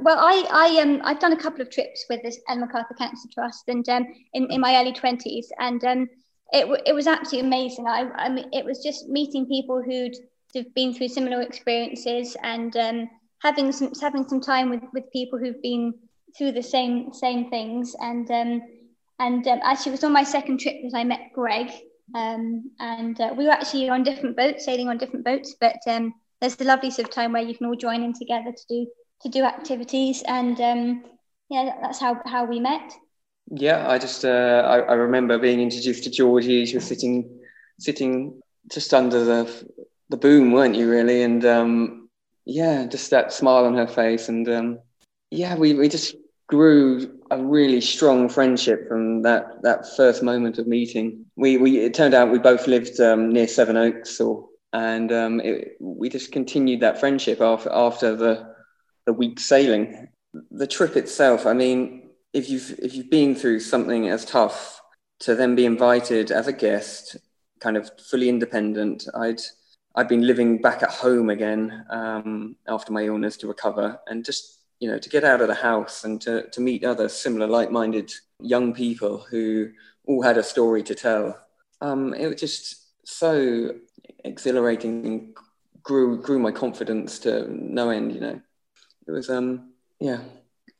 Well, 0.00 0.18
I, 0.18 0.44
I 0.50 0.82
um, 0.82 1.00
I've 1.04 1.20
done 1.20 1.32
a 1.32 1.40
couple 1.40 1.60
of 1.60 1.70
trips 1.70 2.04
with 2.08 2.22
this 2.22 2.38
Ellen 2.48 2.60
MacArthur 2.60 2.94
Cancer 2.94 3.28
Trust, 3.32 3.64
and 3.68 3.88
um, 3.88 4.06
in, 4.32 4.50
in 4.50 4.60
my 4.60 4.76
early 4.76 4.92
twenties, 4.92 5.50
and 5.58 5.82
um, 5.84 6.08
it 6.52 6.82
it 6.86 6.94
was 6.94 7.06
absolutely 7.06 7.48
amazing. 7.48 7.86
I, 7.86 8.10
I 8.14 8.28
mean, 8.28 8.48
it 8.52 8.64
was 8.64 8.82
just 8.82 9.08
meeting 9.08 9.46
people 9.46 9.82
who'd 9.82 10.16
have 10.54 10.72
been 10.74 10.94
through 10.94 11.08
similar 11.08 11.42
experiences, 11.42 12.36
and 12.42 12.76
um, 12.76 13.10
having 13.42 13.72
some 13.72 13.92
having 14.00 14.26
some 14.28 14.40
time 14.40 14.70
with 14.70 14.82
with 14.92 15.12
people 15.12 15.38
who've 15.38 15.62
been 15.62 15.94
through 16.36 16.52
the 16.52 16.62
same 16.62 17.12
same 17.12 17.50
things. 17.50 17.94
And 18.00 18.30
um, 18.30 18.62
and 19.18 19.46
um, 19.46 19.60
actually 19.62 19.90
it 19.90 19.98
was 19.98 20.04
on 20.04 20.12
my 20.12 20.24
second 20.24 20.58
trip 20.60 20.76
that 20.82 20.96
I 20.96 21.04
met 21.04 21.32
Greg 21.34 21.70
um, 22.14 22.70
and 22.80 23.20
uh, 23.20 23.34
we 23.36 23.44
were 23.44 23.50
actually 23.50 23.88
on 23.88 24.02
different 24.02 24.36
boats 24.36 24.64
sailing 24.64 24.88
on 24.88 24.98
different 24.98 25.24
boats 25.24 25.56
but 25.60 25.76
um, 25.86 26.14
there's 26.40 26.56
the 26.56 26.64
lovely 26.64 26.90
sort 26.90 27.08
of 27.08 27.14
time 27.14 27.32
where 27.32 27.42
you 27.42 27.56
can 27.56 27.66
all 27.66 27.74
join 27.74 28.02
in 28.02 28.12
together 28.12 28.52
to 28.52 28.64
do 28.68 28.86
to 29.22 29.28
do 29.28 29.42
activities. 29.42 30.22
And 30.26 30.60
um, 30.60 31.04
yeah 31.50 31.76
that's 31.82 31.98
how 31.98 32.20
how 32.26 32.44
we 32.44 32.60
met 32.60 32.92
yeah 33.50 33.88
I 33.88 33.98
just 33.98 34.24
uh, 34.24 34.62
I, 34.66 34.78
I 34.80 34.94
remember 34.94 35.38
being 35.38 35.60
introduced 35.60 36.04
to 36.04 36.10
Georgie 36.10 36.66
she 36.66 36.76
was 36.76 36.86
sitting 36.86 37.40
sitting 37.78 38.40
just 38.70 38.92
under 38.92 39.24
the 39.24 39.68
the 40.10 40.16
boom 40.16 40.52
weren't 40.52 40.74
you 40.74 40.90
really 40.90 41.22
and 41.22 41.44
um, 41.44 41.98
yeah, 42.48 42.86
just 42.86 43.10
that 43.10 43.32
smile 43.32 43.66
on 43.66 43.74
her 43.74 43.86
face. 43.86 44.28
And 44.28 44.48
um, 44.48 44.78
yeah, 45.30 45.54
we, 45.54 45.74
we 45.74 45.88
just 45.88 46.16
grew 46.48 47.14
a 47.30 47.40
really 47.40 47.82
strong 47.82 48.30
friendship 48.30 48.88
from 48.88 49.20
that, 49.22 49.62
that 49.62 49.84
first 49.96 50.22
moment 50.22 50.56
of 50.56 50.66
meeting. 50.66 51.26
We, 51.36 51.58
we, 51.58 51.80
it 51.80 51.92
turned 51.92 52.14
out 52.14 52.30
we 52.30 52.38
both 52.38 52.66
lived 52.66 52.98
um, 53.00 53.30
near 53.30 53.46
Sevenoaks 53.46 54.18
or, 54.18 54.48
and 54.72 55.12
um, 55.12 55.40
it, 55.40 55.76
we 55.78 56.08
just 56.08 56.32
continued 56.32 56.80
that 56.80 56.98
friendship 56.98 57.42
after, 57.42 57.70
after 57.70 58.16
the, 58.16 58.54
the 59.04 59.12
week 59.12 59.38
sailing. 59.38 60.08
The 60.50 60.66
trip 60.66 60.96
itself, 60.96 61.44
I 61.44 61.52
mean, 61.52 61.97
if 62.32 62.50
you've, 62.50 62.78
if 62.78 62.94
you've 62.94 63.10
been 63.10 63.34
through 63.34 63.60
something 63.60 64.08
as 64.08 64.24
tough 64.24 64.80
to 65.20 65.34
then 65.34 65.54
be 65.54 65.64
invited 65.64 66.30
as 66.30 66.46
a 66.46 66.52
guest, 66.52 67.16
kind 67.60 67.76
of 67.76 67.90
fully 68.08 68.28
independent, 68.28 69.06
I'd, 69.14 69.40
I've 69.94 70.08
been 70.08 70.26
living 70.26 70.60
back 70.60 70.82
at 70.82 70.90
home 70.90 71.30
again 71.30 71.84
um, 71.90 72.56
after 72.68 72.92
my 72.92 73.04
illness 73.04 73.36
to 73.38 73.48
recover, 73.48 73.98
and 74.06 74.24
just 74.24 74.60
you 74.80 74.88
know 74.88 74.98
to 74.98 75.08
get 75.08 75.24
out 75.24 75.40
of 75.40 75.48
the 75.48 75.54
house 75.54 76.04
and 76.04 76.20
to 76.20 76.48
to 76.50 76.60
meet 76.60 76.84
other 76.84 77.08
similar 77.08 77.48
like-minded 77.48 78.12
young 78.40 78.72
people 78.72 79.18
who 79.28 79.70
all 80.06 80.22
had 80.22 80.38
a 80.38 80.42
story 80.42 80.84
to 80.84 80.94
tell. 80.94 81.36
Um, 81.80 82.14
it 82.14 82.28
was 82.28 82.40
just 82.40 82.86
so 83.04 83.74
exhilarating 84.24 85.04
and 85.06 85.36
grew 85.82 86.22
grew 86.22 86.38
my 86.38 86.52
confidence 86.52 87.18
to 87.20 87.48
no 87.50 87.90
end. 87.90 88.12
You 88.12 88.20
know, 88.20 88.40
it 89.06 89.10
was 89.10 89.30
um 89.30 89.72
yeah 89.98 90.20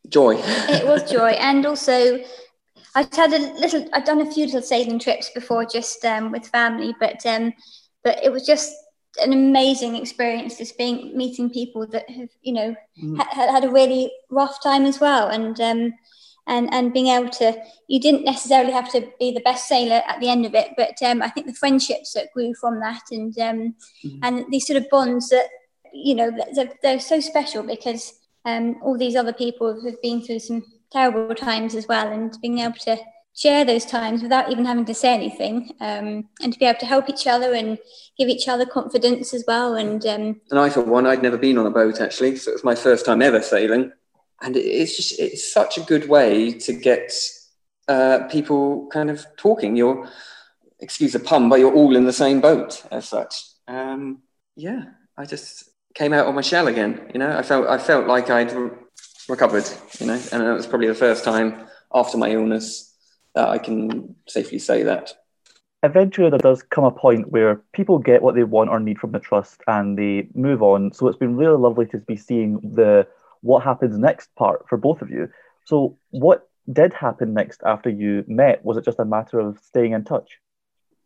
joy. 0.09 0.37
it 0.38 0.87
was 0.87 1.11
joy, 1.11 1.31
and 1.31 1.67
also 1.67 2.23
I've 2.95 3.12
had 3.12 3.33
a 3.33 3.38
little. 3.55 3.88
I've 3.93 4.05
done 4.05 4.21
a 4.21 4.33
few 4.33 4.47
little 4.47 4.62
sailing 4.62 4.99
trips 4.99 5.31
before, 5.31 5.64
just 5.64 6.05
um, 6.05 6.33
with 6.33 6.47
family, 6.49 6.95
but 7.00 7.25
um, 7.26 7.52
but 8.02 8.23
it 8.23 8.33
was 8.33 8.47
just 8.47 8.75
an 9.21 9.33
amazing 9.33 9.97
experience 9.97 10.59
just 10.59 10.78
being 10.78 11.17
meeting 11.17 11.50
people 11.50 11.87
that 11.87 12.09
have 12.09 12.28
you 12.43 12.52
know 12.52 12.75
mm. 13.02 13.17
ha- 13.17 13.52
had 13.52 13.64
a 13.64 13.71
really 13.71 14.12
rough 14.31 14.62
time 14.62 14.85
as 14.85 15.00
well 15.00 15.28
and 15.28 15.61
um, 15.61 15.93
and 16.47 16.73
and 16.73 16.93
being 16.93 17.09
able 17.09 17.28
to 17.28 17.57
you 17.88 18.00
didn't 18.00 18.25
necessarily 18.25 18.73
have 18.73 18.90
to 18.90 19.11
be 19.19 19.33
the 19.33 19.40
best 19.40 19.67
sailor 19.67 20.02
at 20.07 20.21
the 20.21 20.28
end 20.28 20.47
of 20.47 20.55
it 20.55 20.71
but 20.76 21.00
um, 21.02 21.23
i 21.23 21.28
think 21.28 21.47
the 21.47 21.55
friendships 21.55 22.12
that 22.12 22.33
grew 22.33 22.55
from 22.55 22.81
that 22.81 23.02
and 23.11 23.38
um, 23.38 23.75
mm. 24.05 24.19
and 24.23 24.45
these 24.50 24.67
sort 24.67 24.81
of 24.81 24.88
bonds 24.90 25.28
that 25.31 25.49
you 25.93 26.14
know 26.14 26.31
they're, 26.55 26.73
they're 26.83 27.00
so 27.00 27.21
special 27.21 27.62
because 27.62 28.17
um, 28.49 28.64
all 28.83 28.97
these 28.97 29.17
other 29.17 29.33
people 29.33 29.67
have 29.85 30.00
been 30.02 30.21
through 30.23 30.40
some 30.40 30.62
terrible 30.90 31.35
times 31.35 31.75
as 31.75 31.87
well 31.87 32.11
and 32.11 32.37
being 32.40 32.59
able 32.59 32.81
to 32.88 32.97
share 33.35 33.64
those 33.64 33.85
times 33.85 34.23
without 34.23 34.50
even 34.50 34.64
having 34.64 34.85
to 34.85 34.95
say 34.95 35.14
anything 35.14 35.71
um, 35.81 36.28
and 36.43 36.52
to 36.52 36.59
be 36.59 36.64
able 36.64 36.81
to 36.81 36.87
help 36.87 37.09
each 37.09 37.26
other 37.26 37.55
and 37.55 37.78
give 38.19 38.28
each 38.28 38.49
other 38.49 38.67
confidence 38.67 39.33
as 39.33 39.45
well 39.47 39.76
and 39.76 40.05
um, 40.07 40.40
and 40.50 40.59
i 40.59 40.69
for 40.69 40.83
one 40.83 41.07
i'd 41.07 41.23
never 41.23 41.38
been 41.38 41.59
on 41.59 41.67
a 41.67 41.71
boat 41.71 42.00
actually. 42.00 42.37
So 42.37 42.50
it 42.50 42.55
was 42.55 42.64
my 42.64 42.75
first 42.75 43.07
time 43.07 43.23
ever 43.23 43.43
sailing. 43.43 43.93
And 44.40 44.57
it's 44.57 44.97
just 44.97 45.19
it's 45.19 45.52
such 45.52 45.78
a 45.78 45.83
good 45.83 46.09
way 46.09 46.52
to 46.52 46.73
get 46.73 47.12
uh, 47.88 48.21
people 48.31 48.88
kind 48.93 49.11
of 49.11 49.26
talking. 49.37 49.75
You're 49.75 50.09
excuse 50.81 51.12
the 51.12 51.19
pun 51.19 51.49
but 51.49 51.59
you're 51.59 51.75
all 51.75 51.97
in 51.97 52.05
the 52.05 52.12
same 52.12 52.40
boat 52.40 52.85
as 52.90 53.09
such. 53.09 53.35
Um, 53.67 54.23
yeah 54.59 54.83
i 55.17 55.25
just 55.25 55.71
came 55.99 56.12
out 56.12 56.26
of 56.26 56.35
my 56.35 56.40
shell 56.40 56.69
again 56.69 57.11
you 57.12 57.19
know 57.19 57.37
i 57.37 57.43
felt 57.43 57.67
i 57.69 57.76
felt 57.76 58.07
like 58.07 58.31
i'd 58.31 58.52
re- 58.52 58.71
recovered 59.28 59.69
you 60.00 60.07
know 60.07 60.21
and 60.33 60.43
it 60.43 60.52
was 60.52 60.67
probably 60.67 60.87
the 60.87 60.95
first 60.95 61.25
time 61.25 61.67
after 61.95 62.17
my 62.17 62.31
illness 62.31 62.88
that 63.35 63.49
I 63.49 63.59
can 63.59 64.14
safely 64.26 64.59
say 64.59 64.83
that. 64.83 65.14
Eventually, 65.85 66.28
there 66.28 66.40
does 66.40 66.62
come 66.62 66.85
a 66.85 66.90
point 66.90 67.31
where 67.31 67.62
people 67.73 67.99
get 67.99 68.23
what 68.23 68.35
they 68.35 68.43
want 68.43 68.71
or 68.71 68.81
need 68.81 68.99
from 68.99 69.12
the 69.12 69.21
trust 69.21 69.62
and 69.69 69.97
they 69.97 70.28
move 70.35 70.61
on. 70.61 70.93
So 70.93 71.07
it's 71.07 71.19
been 71.19 71.37
really 71.37 71.57
lovely 71.57 71.87
to 71.87 71.99
be 71.99 72.17
seeing 72.17 72.59
the 72.62 73.07
what 73.43 73.62
happens 73.62 73.97
next 73.97 74.35
part 74.35 74.69
for 74.69 74.76
both 74.76 75.00
of 75.02 75.11
you. 75.11 75.28
So, 75.67 75.97
what 76.11 76.49
did 76.73 76.93
happen 76.93 77.33
next 77.33 77.61
after 77.64 77.88
you 77.88 78.25
met? 78.26 78.64
Was 78.64 78.76
it 78.76 78.85
just 78.85 78.99
a 78.99 79.05
matter 79.05 79.38
of 79.38 79.59
staying 79.62 79.93
in 79.93 80.02
touch? 80.05 80.40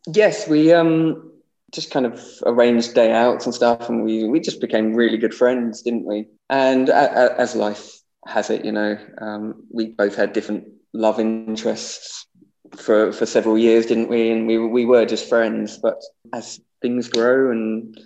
Yes, 0.07 0.47
we 0.47 0.73
um, 0.73 1.31
just 1.73 1.91
kind 1.91 2.05
of 2.05 2.21
arranged 2.45 2.93
day 2.93 3.11
outs 3.11 3.45
and 3.45 3.53
stuff, 3.53 3.89
and 3.89 4.03
we 4.03 4.25
we 4.25 4.39
just 4.39 4.61
became 4.61 4.93
really 4.93 5.17
good 5.17 5.33
friends, 5.33 5.81
didn't 5.81 6.05
we? 6.05 6.27
And 6.49 6.89
a, 6.89 7.33
a, 7.33 7.39
as 7.39 7.55
life 7.55 7.99
has 8.25 8.49
it, 8.49 8.63
you 8.63 8.71
know, 8.71 8.97
um, 9.19 9.63
we 9.71 9.87
both 9.87 10.15
had 10.15 10.33
different 10.33 10.65
love 10.93 11.19
interests 11.19 12.27
for 12.77 13.11
for 13.11 13.25
several 13.25 13.57
years, 13.57 13.87
didn't 13.87 14.09
we? 14.09 14.31
And 14.31 14.47
we 14.47 14.57
we 14.57 14.85
were 14.85 15.05
just 15.05 15.27
friends. 15.27 15.77
But 15.77 16.01
as 16.31 16.61
things 16.81 17.09
grow 17.09 17.51
and 17.51 17.99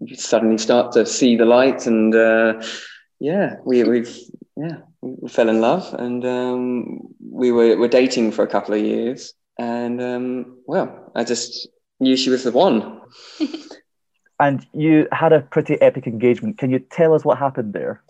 you 0.00 0.16
suddenly 0.16 0.58
start 0.58 0.92
to 0.92 1.04
see 1.04 1.36
the 1.36 1.44
light, 1.44 1.86
and 1.86 2.14
uh, 2.14 2.62
yeah, 3.18 3.56
we 3.64 3.82
we've 3.84 4.16
yeah 4.56 4.78
we 5.00 5.28
fell 5.28 5.48
in 5.48 5.60
love, 5.60 5.92
and 5.94 6.24
um, 6.24 7.00
we 7.20 7.50
were 7.50 7.76
were 7.76 7.88
dating 7.88 8.32
for 8.32 8.44
a 8.44 8.48
couple 8.48 8.74
of 8.74 8.80
years, 8.80 9.34
and 9.58 10.00
um, 10.00 10.58
well, 10.66 11.10
I 11.14 11.24
just 11.24 11.68
knew 12.00 12.16
she 12.16 12.30
was 12.30 12.44
the 12.44 12.52
one. 12.52 13.00
and 14.40 14.66
you 14.72 15.08
had 15.12 15.32
a 15.32 15.40
pretty 15.40 15.80
epic 15.80 16.06
engagement. 16.06 16.58
Can 16.58 16.70
you 16.70 16.78
tell 16.78 17.14
us 17.14 17.24
what 17.24 17.38
happened 17.38 17.72
there? 17.72 18.02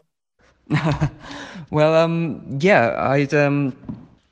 well, 1.70 1.94
um, 1.94 2.58
yeah, 2.60 2.94
I'd 2.98 3.32
um, 3.32 3.74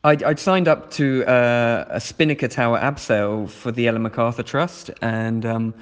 I'd, 0.06 0.22
I'd 0.22 0.38
signed 0.38 0.68
up 0.68 0.92
to 0.92 1.24
uh, 1.24 1.84
a 1.88 2.00
Spinnaker 2.00 2.46
Tower 2.46 2.78
abseil 2.78 3.50
for 3.50 3.72
the 3.72 3.88
Ellen 3.88 4.02
MacArthur 4.02 4.44
Trust 4.44 4.90
and 5.02 5.44
um, 5.44 5.74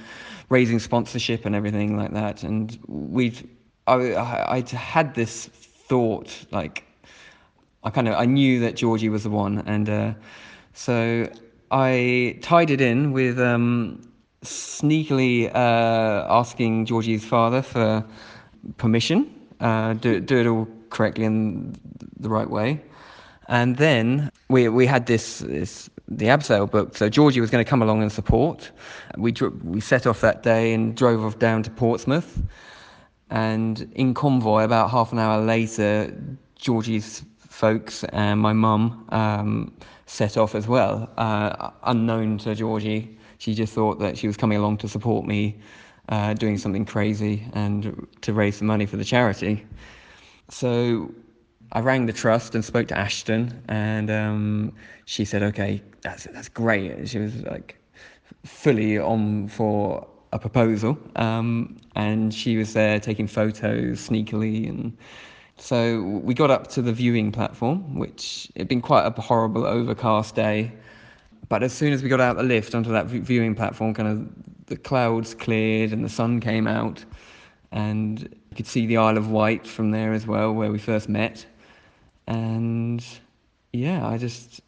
raising 0.48 0.78
sponsorship 0.78 1.44
and 1.44 1.54
everything 1.54 1.98
like 1.98 2.14
that. 2.14 2.42
And 2.42 2.78
we'd, 2.86 3.46
I, 3.86 4.14
I'd 4.48 4.70
had 4.70 5.14
this 5.14 5.46
thought, 5.88 6.46
like, 6.52 6.84
I 7.82 7.90
kind 7.90 8.08
of, 8.08 8.14
I 8.14 8.24
knew 8.24 8.60
that 8.60 8.76
Georgie 8.76 9.10
was 9.10 9.24
the 9.24 9.30
one. 9.30 9.62
And 9.66 9.90
uh, 9.90 10.14
so 10.72 11.28
I 11.74 12.38
tied 12.40 12.70
it 12.70 12.80
in 12.80 13.10
with 13.10 13.40
um, 13.40 14.00
sneakily 14.44 15.52
uh, 15.52 16.24
asking 16.30 16.86
Georgie's 16.86 17.24
father 17.24 17.62
for 17.62 18.04
permission, 18.76 19.28
uh, 19.58 19.94
do, 19.94 20.20
do 20.20 20.38
it 20.38 20.46
all 20.46 20.68
correctly 20.90 21.24
in 21.24 21.74
the 22.20 22.28
right 22.28 22.48
way. 22.48 22.80
And 23.48 23.76
then 23.76 24.30
we 24.48 24.68
we 24.68 24.86
had 24.86 25.06
this, 25.06 25.40
this 25.40 25.90
the 26.06 26.26
abseil 26.26 26.70
book, 26.70 26.96
so 26.96 27.08
Georgie 27.08 27.40
was 27.40 27.50
going 27.50 27.64
to 27.64 27.68
come 27.68 27.82
along 27.82 28.02
and 28.02 28.12
support. 28.12 28.70
We 29.18 29.34
we 29.64 29.80
set 29.80 30.06
off 30.06 30.20
that 30.20 30.44
day 30.44 30.72
and 30.72 30.96
drove 30.96 31.24
off 31.24 31.40
down 31.40 31.64
to 31.64 31.70
Portsmouth, 31.70 32.40
and 33.30 33.90
in 33.96 34.14
convoy 34.14 34.62
about 34.62 34.90
half 34.92 35.12
an 35.12 35.18
hour 35.18 35.42
later, 35.42 36.14
Georgie's 36.54 37.24
folks 37.54 38.02
and 38.04 38.40
my 38.40 38.52
mum 38.52 39.06
um, 39.10 39.72
set 40.06 40.36
off 40.36 40.54
as 40.56 40.66
well, 40.66 41.08
uh, 41.16 41.70
unknown 41.84 42.36
to 42.38 42.54
Georgie. 42.54 43.16
She 43.38 43.54
just 43.54 43.72
thought 43.72 44.00
that 44.00 44.18
she 44.18 44.26
was 44.26 44.36
coming 44.36 44.58
along 44.58 44.78
to 44.78 44.88
support 44.88 45.24
me, 45.24 45.56
uh, 46.08 46.34
doing 46.34 46.58
something 46.58 46.84
crazy 46.84 47.46
and 47.52 48.06
to 48.22 48.32
raise 48.32 48.56
some 48.56 48.66
money 48.66 48.86
for 48.86 48.96
the 48.96 49.04
charity. 49.04 49.64
So 50.48 51.14
I 51.72 51.80
rang 51.80 52.06
the 52.06 52.12
trust 52.12 52.54
and 52.56 52.64
spoke 52.64 52.88
to 52.88 52.98
Ashton, 52.98 53.62
and 53.68 54.10
um, 54.10 54.72
she 55.06 55.24
said, 55.24 55.42
"Okay, 55.42 55.82
that's 56.02 56.24
that's 56.24 56.48
great." 56.48 57.08
She 57.08 57.18
was 57.18 57.34
like 57.42 57.76
fully 58.44 58.98
on 58.98 59.48
for 59.48 60.06
a 60.32 60.38
proposal, 60.38 60.98
um, 61.16 61.76
and 61.94 62.34
she 62.34 62.56
was 62.56 62.72
there 62.74 62.98
taking 63.00 63.26
photos 63.26 64.08
sneakily, 64.08 64.68
and 64.68 64.96
so 65.56 66.02
we 66.02 66.34
got 66.34 66.50
up 66.50 66.68
to 66.68 66.82
the 66.82 66.92
viewing 66.92 67.32
platform, 67.32 67.98
which 67.98 68.50
had 68.56 68.68
been 68.68 68.80
quite 68.80 69.06
a 69.06 69.20
horrible 69.20 69.66
overcast 69.66 70.34
day. 70.34 70.72
But 71.48 71.62
as 71.62 71.72
soon 71.72 71.92
as 71.92 72.02
we 72.02 72.08
got 72.08 72.20
out 72.20 72.36
the 72.36 72.42
lift 72.42 72.74
onto 72.74 72.90
that 72.90 73.06
viewing 73.06 73.54
platform, 73.54 73.94
kind 73.94 74.08
of 74.08 74.66
the 74.66 74.76
clouds 74.76 75.34
cleared 75.34 75.92
and 75.92 76.04
the 76.04 76.08
sun 76.08 76.40
came 76.40 76.66
out, 76.66 77.04
and 77.72 78.20
you 78.22 78.56
could 78.56 78.66
see 78.66 78.86
the 78.86 78.96
Isle 78.96 79.18
of 79.18 79.30
Wight 79.30 79.66
from 79.66 79.90
there 79.90 80.12
as 80.12 80.26
well, 80.26 80.52
where 80.52 80.70
we 80.70 80.78
first 80.78 81.08
met 81.08 81.46
and 82.26 83.04
yeah, 83.72 84.06
I 84.06 84.18
just 84.18 84.60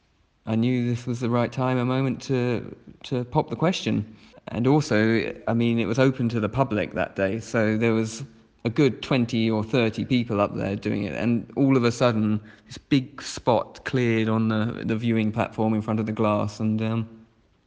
I 0.47 0.55
knew 0.55 0.89
this 0.89 1.07
was 1.07 1.21
the 1.21 1.31
right 1.31 1.51
time 1.51 1.79
a 1.79 1.85
moment 1.85 2.21
to 2.23 2.75
to 3.05 3.25
pop 3.25 3.51
the 3.51 3.57
question. 3.57 4.17
And 4.49 4.67
also, 4.67 5.35
I 5.49 5.55
mean, 5.55 5.81
it 5.81 5.87
was 5.87 5.99
open 5.99 6.29
to 6.29 6.39
the 6.39 6.49
public 6.49 6.95
that 6.95 7.17
day, 7.17 7.41
so 7.41 7.77
there 7.77 7.93
was 7.93 8.23
a 8.67 8.69
good 8.69 9.01
20 9.01 9.49
or 9.49 9.63
30 9.63 10.05
people 10.05 10.41
up 10.41 10.57
there 10.57 10.75
doing 10.75 11.05
it 11.05 11.15
and 11.15 11.49
all 11.55 11.77
of 11.77 11.85
a 11.85 11.93
sudden 11.93 12.41
this 12.67 12.77
big 12.77 13.23
spot 13.23 13.85
cleared 13.85 14.29
on 14.29 14.49
the, 14.49 14.83
the 14.85 14.97
viewing 14.97 15.31
platform 15.31 15.73
in 15.73 15.81
front 15.81 16.01
of 16.01 16.07
the 16.07 16.13
glass 16.13 16.59
and 16.59 16.83
um, 16.83 17.09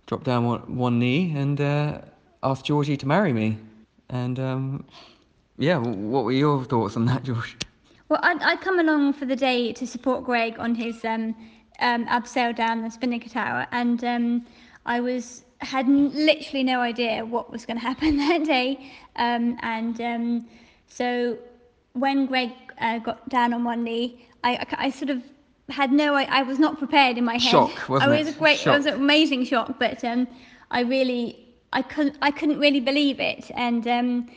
dropped 0.07 0.25
down 0.25 0.43
one, 0.43 0.75
one 0.75 0.99
knee 0.99 1.33
and 1.37 1.61
uh, 1.61 1.99
asked 2.43 2.65
Georgie 2.65 2.97
to 2.97 3.07
marry 3.07 3.31
me. 3.31 3.57
And 4.09 4.39
um, 4.39 4.85
yeah 5.57 5.77
what 5.77 6.25
were 6.25 6.33
your 6.33 6.65
thoughts 6.65 6.97
on 6.97 7.05
that 7.05 7.23
George? 7.29 7.55
Well, 8.09 8.19
I'd, 8.21 8.41
I'd 8.41 8.59
come 8.59 8.79
along 8.79 9.13
for 9.13 9.25
the 9.25 9.37
day 9.37 9.71
to 9.71 9.87
support 9.87 10.25
Greg 10.25 10.59
on 10.59 10.75
his 10.75 11.05
um, 11.05 11.33
um, 11.79 12.07
abseil 12.07 12.53
down 12.53 12.81
the 12.81 12.89
Spinnaker 12.89 13.29
Tower, 13.29 13.67
and 13.71 14.03
um, 14.03 14.45
I 14.85 14.99
was 14.99 15.45
had 15.61 15.87
literally 15.87 16.63
no 16.63 16.79
idea 16.79 17.23
what 17.23 17.51
was 17.51 17.65
going 17.67 17.77
to 17.77 17.85
happen 17.85 18.17
that 18.29 18.45
day, 18.45 18.91
um, 19.17 19.57
and 19.61 20.01
um, 20.01 20.47
so 20.89 21.37
when 21.93 22.25
Greg 22.25 22.51
uh, 22.79 22.99
got 22.99 23.27
down 23.29 23.53
on 23.53 23.63
one 23.63 23.83
knee, 23.83 24.27
I, 24.43 24.55
I, 24.55 24.85
I 24.85 24.89
sort 24.89 25.09
of 25.09 25.23
had 25.69 25.91
no, 25.91 26.15
I, 26.15 26.23
I, 26.23 26.43
was 26.43 26.59
not 26.59 26.79
prepared 26.79 27.17
in 27.17 27.25
my 27.25 27.33
head. 27.33 27.51
Shock, 27.51 27.89
wasn't 27.89 28.11
it? 28.13 28.25
Was 28.25 28.35
a 28.35 28.39
great, 28.39 28.59
shock. 28.59 28.73
it 28.73 28.77
was 28.77 28.85
an 28.87 28.93
amazing 28.95 29.45
shock, 29.45 29.75
but 29.79 30.03
um, 30.03 30.27
I 30.71 30.81
really, 30.81 31.47
I 31.73 31.81
couldn't, 31.81 32.17
I 32.21 32.31
couldn't 32.31 32.59
really 32.59 32.79
believe 32.79 33.19
it, 33.19 33.51
and 33.55 33.87
um, 33.87 34.29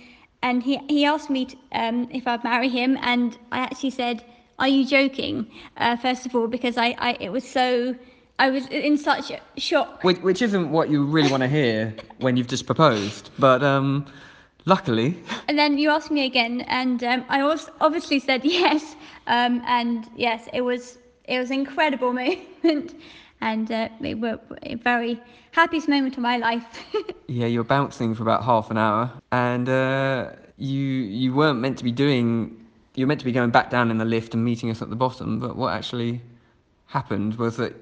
and 0.42 0.62
he, 0.62 0.78
he 0.88 1.04
asked 1.04 1.30
me 1.30 1.46
to, 1.46 1.56
um, 1.72 2.08
if 2.10 2.26
I'd 2.26 2.44
marry 2.44 2.68
him, 2.68 2.98
and 3.00 3.38
I 3.52 3.60
actually 3.60 3.90
said, 3.90 4.24
"Are 4.58 4.68
you 4.68 4.86
joking?" 4.86 5.50
Uh, 5.78 5.96
first 5.96 6.26
of 6.26 6.34
all, 6.34 6.48
because 6.48 6.76
I, 6.76 6.94
I 6.98 7.12
it 7.20 7.30
was 7.30 7.48
so 7.48 7.94
I 8.38 8.50
was 8.50 8.66
in 8.68 8.98
such 8.98 9.32
shock. 9.56 10.02
Which, 10.02 10.18
which 10.18 10.42
isn't 10.42 10.70
what 10.70 10.90
you 10.90 11.04
really 11.04 11.30
want 11.30 11.42
to 11.42 11.48
hear 11.48 11.94
when 12.18 12.36
you've 12.36 12.48
just 12.48 12.66
proposed, 12.66 13.30
but 13.38 13.62
um, 13.62 14.06
luckily. 14.64 15.16
And 15.48 15.58
then 15.58 15.78
you 15.78 15.90
asked 15.90 16.10
me 16.10 16.26
again, 16.26 16.62
and 16.62 17.02
um, 17.04 17.24
I 17.28 17.40
also 17.40 17.72
obviously 17.80 18.18
said 18.18 18.44
yes, 18.44 18.96
um, 19.26 19.62
and 19.66 20.08
yes, 20.16 20.48
it 20.52 20.62
was 20.62 20.98
it 21.24 21.38
was 21.38 21.50
an 21.50 21.60
incredible 21.60 22.12
moment 22.12 22.94
and 23.42 23.70
uh, 23.70 23.88
it 24.00 24.18
was 24.18 24.38
a 24.62 24.76
very 24.76 25.20
happiest 25.50 25.88
moment 25.88 26.16
of 26.16 26.22
my 26.22 26.38
life. 26.38 26.64
yeah, 27.26 27.46
you 27.46 27.58
were 27.58 27.64
bouncing 27.64 28.14
for 28.14 28.22
about 28.22 28.44
half 28.44 28.70
an 28.70 28.78
hour, 28.78 29.10
and 29.32 29.68
uh, 29.68 30.30
you 30.56 30.80
you 30.80 31.34
weren't 31.34 31.58
meant 31.58 31.76
to 31.78 31.84
be 31.84 31.92
doing. 31.92 32.56
You 32.94 33.04
were 33.04 33.08
meant 33.08 33.20
to 33.20 33.26
be 33.26 33.32
going 33.32 33.50
back 33.50 33.68
down 33.68 33.90
in 33.90 33.98
the 33.98 34.04
lift 34.04 34.34
and 34.34 34.44
meeting 34.44 34.70
us 34.70 34.80
at 34.80 34.90
the 34.90 34.96
bottom, 34.96 35.40
but 35.40 35.56
what 35.56 35.72
actually 35.72 36.20
happened 36.86 37.34
was 37.34 37.56
that 37.56 37.74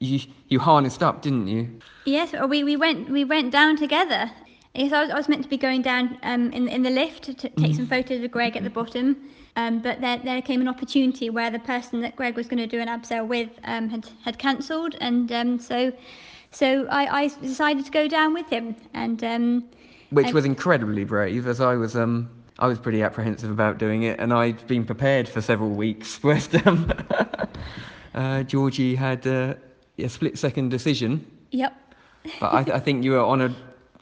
you 0.00 0.20
you 0.48 0.58
harnessed 0.58 1.02
up, 1.02 1.22
didn't 1.22 1.48
you? 1.48 1.80
Yes, 2.06 2.32
we, 2.48 2.64
we 2.64 2.76
went 2.76 3.10
we 3.10 3.24
went 3.24 3.52
down 3.52 3.76
together, 3.76 4.30
Yes, 4.74 4.92
I 4.92 5.02
was, 5.02 5.10
I 5.10 5.14
was 5.16 5.28
meant 5.28 5.42
to 5.44 5.48
be 5.48 5.56
going 5.56 5.82
down 5.82 6.18
um, 6.24 6.50
in 6.50 6.66
in 6.68 6.82
the 6.82 6.90
lift 6.90 7.22
to 7.24 7.34
take 7.34 7.74
some 7.76 7.86
photos 7.86 8.24
of 8.24 8.30
Greg 8.32 8.56
at 8.56 8.64
the 8.64 8.70
bottom, 8.70 9.16
um, 9.54 9.78
but 9.78 10.00
there 10.00 10.18
there 10.18 10.42
came 10.42 10.60
an 10.60 10.66
opportunity 10.66 11.30
where 11.30 11.48
the 11.48 11.60
person 11.60 12.00
that 12.00 12.16
Greg 12.16 12.36
was 12.36 12.48
going 12.48 12.58
to 12.58 12.66
do 12.66 12.80
an 12.80 12.88
abseil 12.88 13.26
with 13.26 13.50
um, 13.64 13.88
had 13.88 14.08
had 14.24 14.38
cancelled, 14.38 14.96
and 15.00 15.30
um, 15.30 15.60
so 15.60 15.92
so 16.50 16.88
I, 16.90 17.22
I 17.22 17.28
decided 17.28 17.84
to 17.84 17.90
go 17.92 18.08
down 18.08 18.34
with 18.34 18.48
him, 18.48 18.74
and 18.94 19.22
um, 19.22 19.64
which 20.10 20.26
I- 20.26 20.32
was 20.32 20.44
incredibly 20.44 21.04
brave, 21.04 21.46
as 21.46 21.60
I 21.60 21.76
was 21.76 21.94
um 21.94 22.28
I 22.58 22.66
was 22.66 22.80
pretty 22.80 23.00
apprehensive 23.02 23.50
about 23.52 23.78
doing 23.78 24.02
it, 24.02 24.18
and 24.18 24.32
I'd 24.32 24.66
been 24.66 24.84
prepared 24.84 25.28
for 25.28 25.40
several 25.40 25.70
weeks. 25.70 26.18
But 26.22 26.66
um, 26.66 26.92
uh, 28.14 28.42
Georgie 28.42 28.96
had 28.96 29.24
uh, 29.24 29.54
a 29.98 30.08
split-second 30.08 30.70
decision, 30.70 31.24
yep, 31.52 31.74
but 32.40 32.48
I, 32.52 32.76
I 32.76 32.80
think 32.80 33.04
you 33.04 33.12
were 33.12 33.20
on 33.24 33.40
a 33.40 33.54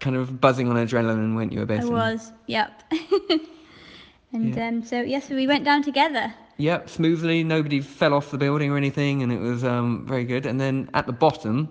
kind 0.03 0.17
of 0.17 0.41
buzzing 0.41 0.69
on 0.69 0.77
adrenaline, 0.77 1.35
weren't 1.35 1.53
you, 1.53 1.63
a 1.63 1.67
bit? 1.67 1.81
I 1.81 1.85
was, 1.87 2.33
yep. 2.47 2.83
and 4.33 4.55
Yeah. 4.55 4.69
um, 4.69 4.83
so 4.85 5.01
yes, 5.01 5.31
we 5.31 5.47
went 5.47 5.65
down 5.65 5.83
together. 5.83 6.33
Yep, 6.59 6.91
smoothly. 6.91 7.43
Nobody 7.43 7.81
fell 7.81 8.13
off 8.15 8.31
the 8.31 8.39
building 8.39 8.71
or 8.71 8.77
anything, 8.77 9.23
and 9.23 9.33
it 9.33 9.41
was 9.41 9.65
um, 9.65 10.05
very 10.07 10.25
good. 10.25 10.45
And 10.47 10.61
then 10.61 10.91
at 10.95 11.07
the 11.07 11.13
bottom, 11.13 11.69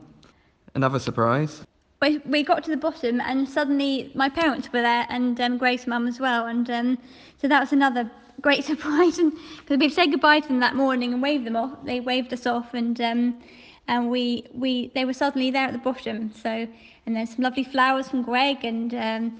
another 0.75 0.99
surprise. 0.99 1.61
we, 2.01 2.17
we 2.25 2.43
got 2.43 2.63
to 2.63 2.71
the 2.71 2.77
bottom 2.77 3.21
and 3.21 3.47
suddenly 3.47 4.11
my 4.15 4.27
parents 4.29 4.71
were 4.73 4.81
there 4.81 5.05
and 5.09 5.39
um, 5.39 5.57
Greg's 5.59 5.85
mum 5.85 6.07
as 6.07 6.19
well 6.19 6.47
and 6.47 6.67
um, 6.71 6.97
so 7.37 7.47
that 7.47 7.59
was 7.59 7.71
another 7.73 8.09
great 8.41 8.63
surprise 8.71 9.19
and 9.19 9.31
because 9.59 9.77
we'd 9.77 9.93
said 9.93 10.07
goodbye 10.11 10.39
to 10.39 10.47
them 10.47 10.59
that 10.61 10.75
morning 10.75 11.13
and 11.13 11.21
waved 11.21 11.45
them 11.45 11.55
off 11.55 11.71
they 11.85 11.99
waved 11.99 12.33
us 12.33 12.47
off 12.47 12.73
and 12.73 12.99
um, 13.01 13.37
and 13.87 14.09
we 14.09 14.45
we 14.53 14.89
they 14.95 15.05
were 15.05 15.13
suddenly 15.13 15.51
there 15.51 15.67
at 15.67 15.73
the 15.73 15.77
bottom 15.91 16.31
so 16.41 16.67
and 17.05 17.15
then 17.15 17.25
some 17.27 17.43
lovely 17.43 17.63
flowers 17.63 18.09
from 18.09 18.21
Greg 18.23 18.63
and 18.63 18.93
um, 18.93 19.39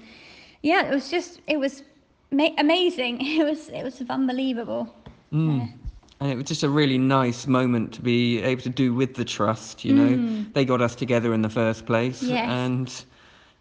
yeah 0.62 0.86
it 0.86 0.94
was 0.94 1.10
just 1.10 1.40
it 1.46 1.58
was 1.58 1.82
ma- 2.30 2.54
amazing 2.58 3.20
it 3.40 3.44
was 3.44 3.68
it 3.68 3.82
was 3.82 4.02
unbelievable 4.08 4.94
Mm. 5.32 5.72
And 6.20 6.30
it 6.30 6.36
was 6.36 6.44
just 6.44 6.62
a 6.62 6.68
really 6.68 6.98
nice 6.98 7.46
moment 7.46 7.94
to 7.94 8.00
be 8.02 8.40
able 8.42 8.62
to 8.62 8.68
do 8.68 8.94
with 8.94 9.14
the 9.14 9.24
trust, 9.24 9.84
you 9.84 9.92
know. 9.92 10.44
They 10.52 10.64
got 10.64 10.80
us 10.80 10.94
together 10.94 11.34
in 11.34 11.42
the 11.42 11.48
first 11.48 11.84
place. 11.86 12.22
Yes. 12.22 12.48
And 12.48 13.04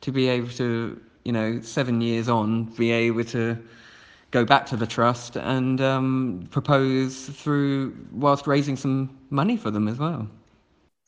to 0.01 0.11
be 0.11 0.27
able 0.27 0.49
to, 0.49 1.01
you 1.23 1.31
know, 1.31 1.59
seven 1.61 2.01
years 2.01 2.29
on, 2.29 2.65
be 2.65 2.91
able 2.91 3.23
to 3.25 3.57
go 4.29 4.45
back 4.45 4.65
to 4.67 4.77
the 4.77 4.85
trust 4.85 5.37
and 5.37 5.81
um, 5.81 6.47
propose 6.51 7.25
through, 7.27 7.95
whilst 8.11 8.45
raising 8.45 8.75
some 8.75 9.17
money 9.29 9.57
for 9.57 9.71
them 9.71 9.87
as 9.87 9.97
well. 9.97 10.27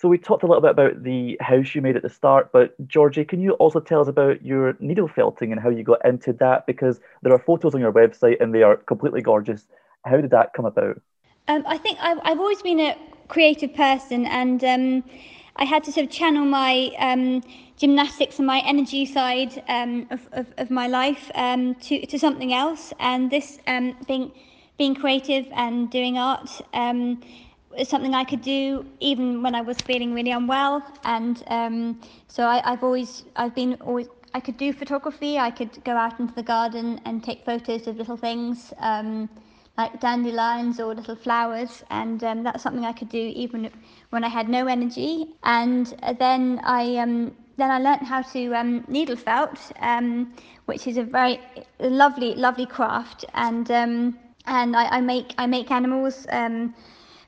So 0.03 0.09
we 0.09 0.17
talked 0.17 0.43
a 0.43 0.47
little 0.47 0.59
bit 0.59 0.71
about 0.71 1.03
the 1.03 1.37
house 1.39 1.73
you 1.73 1.81
made 1.81 1.95
at 1.95 2.01
the 2.01 2.09
start, 2.09 2.51
but 2.51 2.75
Georgie, 2.89 3.23
can 3.23 3.39
you 3.39 3.53
also 3.53 3.79
tell 3.79 4.01
us 4.01 4.09
about 4.09 4.43
your 4.43 4.75
needle 4.81 5.07
felting 5.07 5.53
and 5.53 5.61
how 5.61 5.69
you 5.69 5.81
got 5.81 6.05
into 6.05 6.33
that? 6.33 6.67
Because 6.67 6.99
there 7.21 7.31
are 7.31 7.39
photos 7.39 7.73
on 7.73 7.79
your 7.79 7.93
website 7.93 8.41
and 8.41 8.53
they 8.53 8.63
are 8.63 8.75
completely 8.75 9.21
gorgeous. 9.21 9.65
How 10.03 10.17
did 10.17 10.31
that 10.31 10.51
come 10.53 10.65
about? 10.65 11.01
Um, 11.47 11.63
I 11.65 11.77
think 11.77 11.99
I've, 12.01 12.19
I've 12.25 12.37
always 12.37 12.61
been 12.61 12.81
a 12.81 12.97
creative 13.29 13.73
person, 13.75 14.25
and 14.25 14.61
um, 14.65 15.05
I 15.55 15.63
had 15.63 15.85
to 15.85 15.91
sort 15.93 16.07
of 16.07 16.11
channel 16.11 16.43
my 16.43 16.91
um, 16.99 17.41
gymnastics 17.77 18.39
and 18.39 18.45
my 18.45 18.61
energy 18.65 19.05
side 19.05 19.63
um, 19.69 20.05
of, 20.11 20.27
of, 20.33 20.47
of 20.57 20.69
my 20.69 20.87
life 20.87 21.31
um, 21.35 21.75
to, 21.75 22.05
to 22.07 22.19
something 22.19 22.53
else. 22.53 22.91
And 22.99 23.31
this 23.31 23.57
um, 23.67 23.95
being 24.05 24.33
being 24.77 24.95
creative 24.95 25.45
and 25.53 25.89
doing 25.89 26.17
art 26.17 26.49
um, 26.73 27.21
is 27.77 27.89
something 27.89 28.13
I 28.13 28.23
could 28.23 28.41
do 28.41 28.85
even 28.99 29.41
when 29.43 29.55
I 29.55 29.61
was 29.61 29.81
feeling 29.81 30.13
really 30.13 30.31
unwell. 30.31 30.83
And 31.03 31.43
um, 31.47 32.01
so 32.27 32.43
I, 32.43 32.61
I've 32.71 32.83
always 32.83 33.23
I've 33.35 33.55
been 33.55 33.75
always 33.81 34.07
I 34.33 34.39
could 34.39 34.57
do 34.57 34.73
photography. 34.73 35.37
I 35.37 35.51
could 35.51 35.83
go 35.83 35.95
out 35.95 36.19
into 36.19 36.33
the 36.33 36.43
garden 36.43 36.99
and 37.05 37.23
take 37.23 37.45
photos 37.45 37.87
of 37.87 37.97
little 37.97 38.17
things. 38.17 38.73
Um, 38.79 39.29
like 39.77 39.99
dandelions 39.99 40.79
or 40.79 40.93
little 40.93 41.15
flowers, 41.15 41.83
and 41.89 42.23
um, 42.23 42.43
that's 42.43 42.61
something 42.61 42.85
I 42.85 42.93
could 42.93 43.09
do 43.09 43.31
even 43.35 43.71
when 44.11 44.23
I 44.23 44.27
had 44.27 44.47
no 44.47 44.67
energy. 44.67 45.33
And 45.43 45.87
then 46.19 46.61
I 46.63 46.97
um, 46.97 47.35
then 47.57 47.71
I 47.71 47.79
learnt 47.79 48.03
how 48.03 48.21
to 48.21 48.53
um, 48.53 48.85
needle 48.87 49.15
felt, 49.15 49.71
um, 49.79 50.33
which 50.65 50.87
is 50.87 50.97
a 50.97 51.03
very 51.03 51.39
lovely, 51.79 52.35
lovely 52.35 52.65
craft. 52.65 53.25
And 53.33 53.69
um, 53.71 54.19
and 54.45 54.75
I, 54.75 54.97
I 54.97 55.01
make 55.01 55.33
I 55.37 55.47
make 55.47 55.71
animals. 55.71 56.27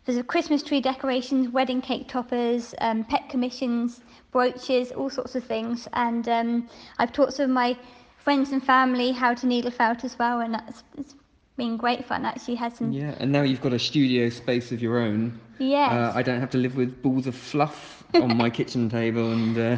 There's 0.06 0.18
a 0.20 0.24
Christmas 0.24 0.62
tree 0.62 0.82
decorations, 0.82 1.50
wedding 1.50 1.82
cake 1.82 2.08
toppers, 2.08 2.76
um, 2.80 3.04
pet 3.06 3.28
commissions, 3.28 4.02
brooches, 4.32 4.92
all 4.92 5.10
sorts 5.10 5.36
of 5.36 5.44
things. 5.44 5.88
And 5.94 6.28
um, 6.30 6.70
I've 7.00 7.12
taught 7.12 7.34
some 7.34 7.46
of 7.46 7.50
my 7.52 7.76
friends 8.18 8.52
and 8.52 8.64
family 8.64 9.12
how 9.12 9.34
to 9.34 9.48
needle 9.48 9.72
felt 9.72 10.04
as 10.04 10.18
well, 10.20 10.42
and 10.42 10.54
that's 10.54 10.84
it's 10.98 11.16
been 11.58 11.78
great 11.78 12.06
fun. 12.06 12.24
Actually, 12.26 12.56
had 12.56 12.76
some 12.76 12.92
Yeah, 12.92 13.16
and 13.20 13.32
now 13.32 13.42
you've 13.42 13.62
got 13.62 13.74
a 13.74 13.80
studio 13.80 14.30
space 14.30 14.72
of 14.72 14.82
your 14.82 15.00
own. 15.00 15.40
yes. 15.58 15.92
Uh, 15.92 16.12
I 16.14 16.22
don't 16.22 16.40
have 16.40 16.52
to 16.52 16.60
live 16.60 16.76
with 16.76 17.02
balls 17.02 17.26
of 17.26 17.36
fluff 17.36 18.04
on 18.14 18.38
my 18.38 18.50
kitchen 18.60 18.90
table 18.90 19.32
and 19.32 19.58
uh, 19.58 19.78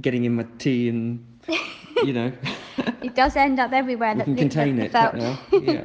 getting 0.00 0.24
in 0.24 0.34
my 0.34 0.44
tea 0.58 0.90
and, 0.90 1.24
you 2.02 2.12
know, 2.12 2.32
it 3.02 3.14
does 3.14 3.34
end 3.36 3.58
up 3.60 3.72
everywhere. 3.72 4.12
we 4.12 4.18
that 4.18 4.24
can 4.24 4.36
contain 4.36 4.78
it. 4.78 4.92
felt. 4.92 5.14
Yeah. 5.52 5.84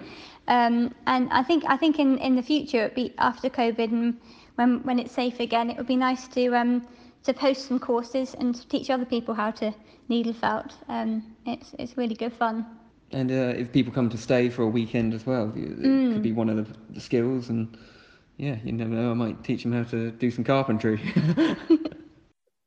Um, 0.49 0.93
and 1.05 1.29
I 1.31 1.43
think 1.43 1.63
I 1.67 1.77
think 1.77 1.99
in, 1.99 2.17
in 2.17 2.35
the 2.35 2.41
future, 2.43 2.85
it'd 2.85 2.95
be 2.95 3.13
after 3.17 3.49
COVID 3.49 3.91
and 3.91 4.17
when 4.55 4.83
when 4.83 4.99
it's 4.99 5.11
safe 5.13 5.39
again, 5.39 5.69
it 5.69 5.77
would 5.77 5.87
be 5.87 5.95
nice 5.95 6.27
to 6.29 6.55
um, 6.55 6.87
to 7.23 7.33
post 7.33 7.67
some 7.67 7.79
courses 7.79 8.33
and 8.33 8.69
teach 8.69 8.89
other 8.89 9.05
people 9.05 9.33
how 9.35 9.51
to 9.51 9.73
needle 10.09 10.33
felt. 10.33 10.73
Um, 10.87 11.23
it's 11.45 11.75
it's 11.79 11.97
really 11.97 12.15
good 12.15 12.33
fun. 12.33 12.65
And 13.11 13.31
uh, 13.31 13.53
if 13.57 13.71
people 13.71 13.93
come 13.93 14.09
to 14.09 14.17
stay 14.17 14.49
for 14.49 14.63
a 14.63 14.67
weekend 14.67 15.13
as 15.13 15.25
well, 15.25 15.51
it 15.55 15.79
Mm. 15.79 16.13
could 16.13 16.21
be 16.21 16.31
one 16.31 16.49
of 16.49 16.57
the, 16.57 16.65
the 16.93 16.99
skills. 16.99 17.49
And 17.49 17.77
yeah, 18.37 18.57
you 18.63 18.71
never 18.71 18.91
know, 18.91 19.11
I 19.11 19.13
might 19.15 19.43
teach 19.43 19.63
them 19.63 19.73
how 19.73 19.83
to 19.83 20.11
do 20.11 20.31
some 20.31 20.43
carpentry. 20.43 20.99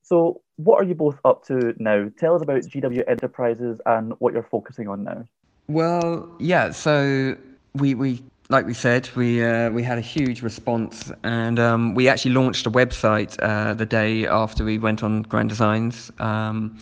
So, 0.04 0.42
what 0.56 0.80
are 0.80 0.84
you 0.84 0.94
both 0.94 1.18
up 1.24 1.44
to 1.46 1.74
now? 1.78 2.10
Tell 2.18 2.34
us 2.34 2.42
about 2.42 2.62
GW 2.62 3.08
Enterprises 3.08 3.80
and 3.86 4.12
what 4.18 4.34
you're 4.34 4.42
focusing 4.42 4.88
on 4.88 5.04
now. 5.04 5.24
Well, 5.68 6.28
yeah. 6.38 6.70
So 6.72 7.36
we 7.74 7.94
we 7.94 8.22
like 8.48 8.66
we 8.66 8.74
said 8.74 9.08
we 9.16 9.42
uh, 9.44 9.70
we 9.70 9.82
had 9.82 9.98
a 9.98 10.02
huge 10.02 10.42
response, 10.42 11.10
and 11.22 11.58
um, 11.58 11.94
we 11.94 12.08
actually 12.08 12.34
launched 12.34 12.66
a 12.66 12.70
website 12.70 13.36
uh, 13.42 13.74
the 13.74 13.86
day 13.86 14.26
after 14.26 14.64
we 14.64 14.78
went 14.78 15.02
on 15.02 15.22
Grand 15.22 15.48
Designs, 15.48 16.10
um, 16.18 16.78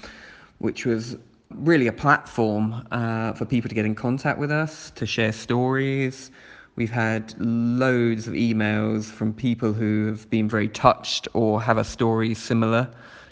which 0.59 0.85
was 0.85 1.17
really 1.51 1.87
a 1.87 1.93
platform 1.93 2.87
uh, 2.91 3.33
for 3.33 3.45
people 3.45 3.69
to 3.69 3.75
get 3.75 3.85
in 3.85 3.95
contact 3.95 4.39
with 4.39 4.51
us, 4.51 4.91
to 4.93 5.07
share 5.07 5.33
stories. 5.33 6.31
We've 6.77 6.91
had 6.91 7.35
loads 7.39 8.27
of 8.27 8.35
emails 8.35 9.05
from 9.05 9.35
people 9.35 9.73
who 9.73 10.07
have 10.07 10.31
been 10.31 10.49
very 10.49 10.69
touched 10.69 11.29
or 11.35 11.61
have 11.61 11.77
a 11.79 11.85
story 11.85 12.35
similar 12.35 12.89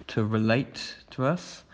to 0.09 0.25
relate 0.25 0.97
to 1.11 1.25
us, 1.25 1.65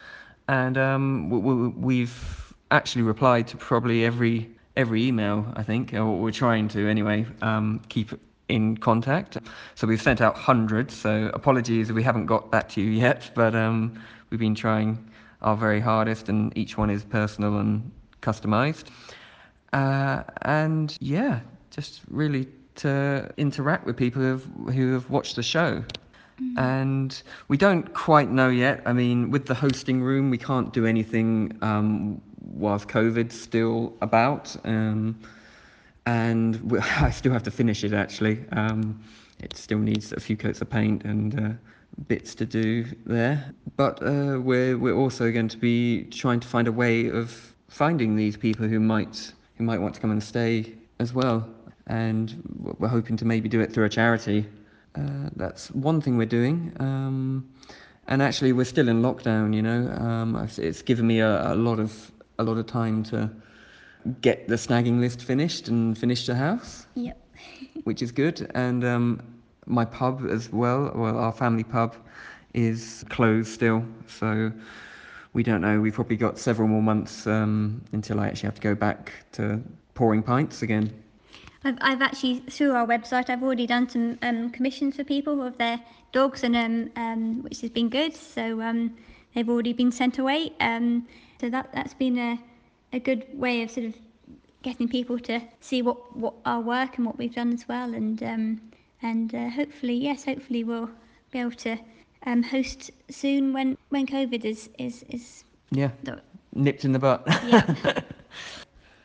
and 0.48 0.78
um, 0.78 1.30
w- 1.30 1.42
w- 1.42 1.74
we've 1.76 2.54
actually 2.70 3.02
replied 3.02 3.48
to 3.48 3.56
probably 3.56 4.04
every 4.04 4.53
every 4.76 5.04
email. 5.04 5.46
I 5.56 5.62
think, 5.62 5.94
or 5.94 6.18
we're 6.18 6.30
trying 6.30 6.68
to 6.68 6.88
anyway. 6.88 7.26
Um, 7.42 7.80
keep 7.88 8.10
in 8.48 8.76
contact. 8.76 9.38
So 9.74 9.86
we've 9.86 10.02
sent 10.02 10.20
out 10.20 10.36
hundreds. 10.36 10.94
So 10.94 11.30
apologies 11.32 11.90
if 11.90 11.96
we 11.96 12.02
haven't 12.02 12.26
got 12.26 12.50
that 12.52 12.68
to 12.70 12.80
you 12.80 12.90
yet, 12.90 13.30
but 13.34 13.54
um, 13.54 14.00
we've 14.30 14.40
been 14.40 14.54
trying 14.54 15.10
our 15.42 15.56
very 15.56 15.80
hardest, 15.80 16.28
and 16.28 16.56
each 16.56 16.78
one 16.78 16.90
is 16.90 17.04
personal 17.04 17.58
and 17.58 17.90
customized. 18.22 18.84
Uh, 19.72 20.22
and 20.42 20.96
yeah, 21.00 21.40
just 21.70 22.00
really 22.08 22.48
to 22.76 23.30
interact 23.36 23.84
with 23.84 23.96
people 23.96 24.22
who 24.22 24.28
have, 24.28 24.74
who 24.74 24.92
have 24.92 25.10
watched 25.10 25.36
the 25.36 25.42
show. 25.42 25.84
And 26.56 27.22
we 27.46 27.56
don't 27.56 27.94
quite 27.94 28.28
know 28.28 28.48
yet. 28.48 28.82
I 28.86 28.92
mean, 28.92 29.30
with 29.30 29.46
the 29.46 29.54
hosting 29.54 30.02
room, 30.02 30.30
we 30.30 30.38
can't 30.38 30.72
do 30.72 30.84
anything 30.84 31.56
um, 31.62 32.20
whilst 32.52 32.88
COVID's 32.88 33.40
still 33.40 33.94
about. 34.00 34.54
Um, 34.64 35.18
and 36.06 36.56
we, 36.70 36.78
I 37.00 37.10
still 37.10 37.32
have 37.32 37.42
to 37.44 37.50
finish 37.50 37.84
it 37.84 37.92
actually. 37.92 38.44
Um, 38.52 39.02
it 39.40 39.56
still 39.56 39.78
needs 39.78 40.12
a 40.12 40.20
few 40.20 40.36
coats 40.36 40.60
of 40.60 40.70
paint 40.70 41.04
and 41.04 41.40
uh, 41.40 41.50
bits 42.08 42.34
to 42.36 42.46
do 42.46 42.84
there. 43.06 43.52
But 43.76 44.02
uh, 44.02 44.40
we're 44.40 44.78
we're 44.78 44.96
also 44.96 45.30
going 45.32 45.48
to 45.48 45.58
be 45.58 46.04
trying 46.04 46.40
to 46.40 46.48
find 46.48 46.68
a 46.68 46.72
way 46.72 47.08
of 47.08 47.54
finding 47.68 48.16
these 48.16 48.36
people 48.36 48.66
who 48.66 48.80
might 48.80 49.32
who 49.56 49.64
might 49.64 49.80
want 49.80 49.94
to 49.94 50.00
come 50.00 50.10
and 50.10 50.22
stay 50.22 50.74
as 51.00 51.12
well. 51.12 51.48
And 51.86 52.42
we're 52.78 52.88
hoping 52.88 53.16
to 53.18 53.24
maybe 53.24 53.48
do 53.48 53.60
it 53.60 53.72
through 53.72 53.84
a 53.84 53.88
charity. 53.90 54.46
Uh, 54.94 55.28
that's 55.36 55.70
one 55.72 56.00
thing 56.00 56.16
we're 56.16 56.24
doing. 56.26 56.72
Um, 56.78 57.48
and 58.06 58.22
actually, 58.22 58.52
we're 58.52 58.64
still 58.64 58.88
in 58.88 59.02
lockdown. 59.02 59.54
You 59.54 59.62
know, 59.62 59.88
um, 59.98 60.36
it's- 60.36 60.82
given 60.82 61.06
me 61.06 61.20
a, 61.20 61.52
a 61.52 61.54
lot 61.54 61.80
of 61.80 62.10
a 62.38 62.44
lot 62.44 62.58
of 62.58 62.66
time 62.66 63.02
to 63.04 63.30
get 64.20 64.48
the 64.48 64.56
snagging 64.56 65.00
list 65.00 65.22
finished 65.22 65.68
and 65.68 65.96
finish 65.96 66.26
the 66.26 66.34
house, 66.34 66.86
Yep. 66.94 67.18
which 67.84 68.02
is 68.02 68.12
good. 68.12 68.50
And 68.54 68.84
um, 68.84 69.20
my 69.66 69.84
pub 69.84 70.26
as 70.28 70.52
well, 70.52 70.92
well, 70.94 71.18
our 71.18 71.32
family 71.32 71.64
pub, 71.64 71.96
is 72.52 73.04
closed 73.08 73.48
still. 73.48 73.84
So 74.06 74.52
we 75.32 75.42
don't 75.42 75.60
know. 75.60 75.80
We've 75.80 75.94
probably 75.94 76.16
got 76.16 76.38
several 76.38 76.68
more 76.68 76.82
months 76.82 77.26
um, 77.26 77.82
until 77.92 78.20
I 78.20 78.28
actually 78.28 78.46
have 78.46 78.54
to 78.54 78.60
go 78.60 78.74
back 78.74 79.12
to 79.32 79.60
pouring 79.94 80.22
pints 80.22 80.62
again. 80.62 80.92
I've, 81.64 81.78
I've 81.80 82.02
actually 82.02 82.40
through 82.40 82.72
our 82.72 82.86
website 82.86 83.30
I've 83.30 83.42
already 83.42 83.66
done 83.66 83.88
some 83.88 84.18
um, 84.22 84.50
commissions 84.50 84.96
for 84.96 85.04
people 85.04 85.42
of 85.42 85.56
their 85.56 85.80
dogs 86.12 86.44
and 86.44 86.54
um, 86.56 86.90
um, 86.96 87.42
which 87.42 87.60
has 87.62 87.70
been 87.70 87.88
good. 87.88 88.14
So 88.14 88.60
um, 88.60 88.94
they've 89.34 89.48
already 89.48 89.72
been 89.72 89.90
sent 89.90 90.18
away. 90.18 90.52
So 91.44 91.50
that 91.50 91.68
that's 91.74 91.92
been 91.92 92.16
a, 92.16 92.38
a 92.94 92.98
good 92.98 93.26
way 93.38 93.60
of 93.60 93.70
sort 93.70 93.84
of 93.84 93.94
getting 94.62 94.88
people 94.88 95.18
to 95.18 95.42
see 95.60 95.82
what, 95.82 96.16
what 96.16 96.32
our 96.46 96.62
work 96.62 96.96
and 96.96 97.04
what 97.04 97.18
we've 97.18 97.34
done 97.34 97.52
as 97.52 97.68
well. 97.68 97.92
And 97.92 98.22
um, 98.22 98.62
and 99.02 99.34
uh, 99.34 99.50
hopefully 99.50 99.92
yes, 99.92 100.24
hopefully 100.24 100.64
we'll 100.64 100.88
be 101.32 101.40
able 101.40 101.50
to 101.50 101.76
um, 102.24 102.42
host 102.42 102.92
soon 103.10 103.52
when 103.52 103.76
when 103.90 104.06
COVID 104.06 104.42
is 104.46 104.70
is 104.78 105.04
is 105.10 105.44
yeah 105.70 105.90
nipped 106.54 106.86
in 106.86 106.92
the 106.92 106.98
butt. 106.98 107.24
Yeah. 107.44 108.00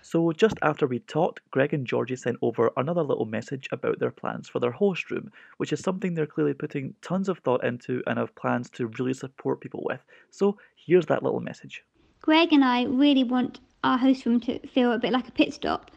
So, 0.01 0.31
just 0.31 0.57
after 0.63 0.87
we 0.87 0.97
talked, 0.97 1.41
Greg 1.51 1.71
and 1.71 1.85
Georgie 1.85 2.15
sent 2.15 2.37
over 2.41 2.71
another 2.77 3.03
little 3.03 3.27
message 3.27 3.69
about 3.71 3.99
their 3.99 4.09
plans 4.09 4.49
for 4.49 4.59
their 4.59 4.71
host 4.71 5.11
room, 5.11 5.31
which 5.57 5.71
is 5.71 5.81
something 5.81 6.15
they're 6.15 6.25
clearly 6.25 6.55
putting 6.55 6.95
tons 7.03 7.29
of 7.29 7.37
thought 7.37 7.63
into 7.63 8.01
and 8.07 8.17
have 8.17 8.33
plans 8.33 8.71
to 8.71 8.87
really 8.97 9.13
support 9.13 9.61
people 9.61 9.83
with. 9.85 10.03
So, 10.31 10.57
here's 10.75 11.05
that 11.05 11.21
little 11.21 11.41
message. 11.41 11.83
Greg 12.21 12.51
and 12.51 12.65
I 12.65 12.83
really 12.83 13.23
want 13.23 13.59
our 13.83 13.97
host 13.97 14.25
room 14.25 14.39
to 14.41 14.59
feel 14.67 14.91
a 14.91 14.99
bit 14.99 15.13
like 15.13 15.27
a 15.27 15.31
pit 15.31 15.53
stop. 15.53 15.89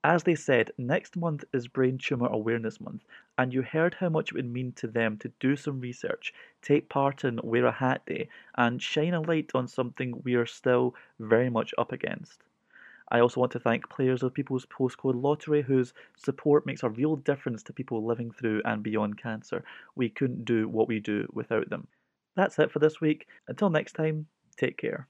As 0.04 0.24
they 0.24 0.34
said, 0.34 0.72
next 0.78 1.16
month 1.16 1.44
is 1.52 1.68
Brain 1.68 1.98
Tumour 1.98 2.28
Awareness 2.28 2.80
Month, 2.80 3.04
and 3.38 3.54
you 3.54 3.62
heard 3.62 3.94
how 3.94 4.08
much 4.08 4.30
it 4.30 4.34
would 4.34 4.52
mean 4.52 4.72
to 4.72 4.86
them 4.86 5.16
to 5.18 5.28
do 5.38 5.54
some 5.54 5.80
research, 5.80 6.34
take 6.60 6.88
part 6.88 7.24
in 7.24 7.38
Wear 7.42 7.66
a 7.66 7.72
Hat 7.72 8.04
Day, 8.06 8.28
and 8.56 8.82
shine 8.82 9.14
a 9.14 9.20
light 9.20 9.50
on 9.54 9.68
something 9.68 10.20
we 10.24 10.34
are 10.34 10.46
still 10.46 10.94
very 11.20 11.50
much 11.50 11.72
up 11.78 11.92
against. 11.92 12.42
I 13.12 13.20
also 13.20 13.40
want 13.40 13.52
to 13.52 13.60
thank 13.60 13.90
players 13.90 14.22
of 14.22 14.32
People's 14.32 14.66
Postcode 14.66 15.22
Lottery 15.22 15.60
whose 15.60 15.92
support 16.16 16.64
makes 16.64 16.82
a 16.82 16.88
real 16.88 17.16
difference 17.16 17.62
to 17.64 17.72
people 17.72 18.04
living 18.04 18.32
through 18.32 18.62
and 18.64 18.82
beyond 18.82 19.22
cancer. 19.22 19.62
We 19.94 20.08
couldn't 20.08 20.46
do 20.46 20.66
what 20.66 20.88
we 20.88 20.98
do 20.98 21.28
without 21.30 21.68
them. 21.68 21.86
That's 22.36 22.58
it 22.58 22.72
for 22.72 22.78
this 22.78 23.02
week. 23.02 23.26
Until 23.48 23.68
next 23.68 23.92
time, 23.92 24.26
take 24.56 24.78
care. 24.78 25.08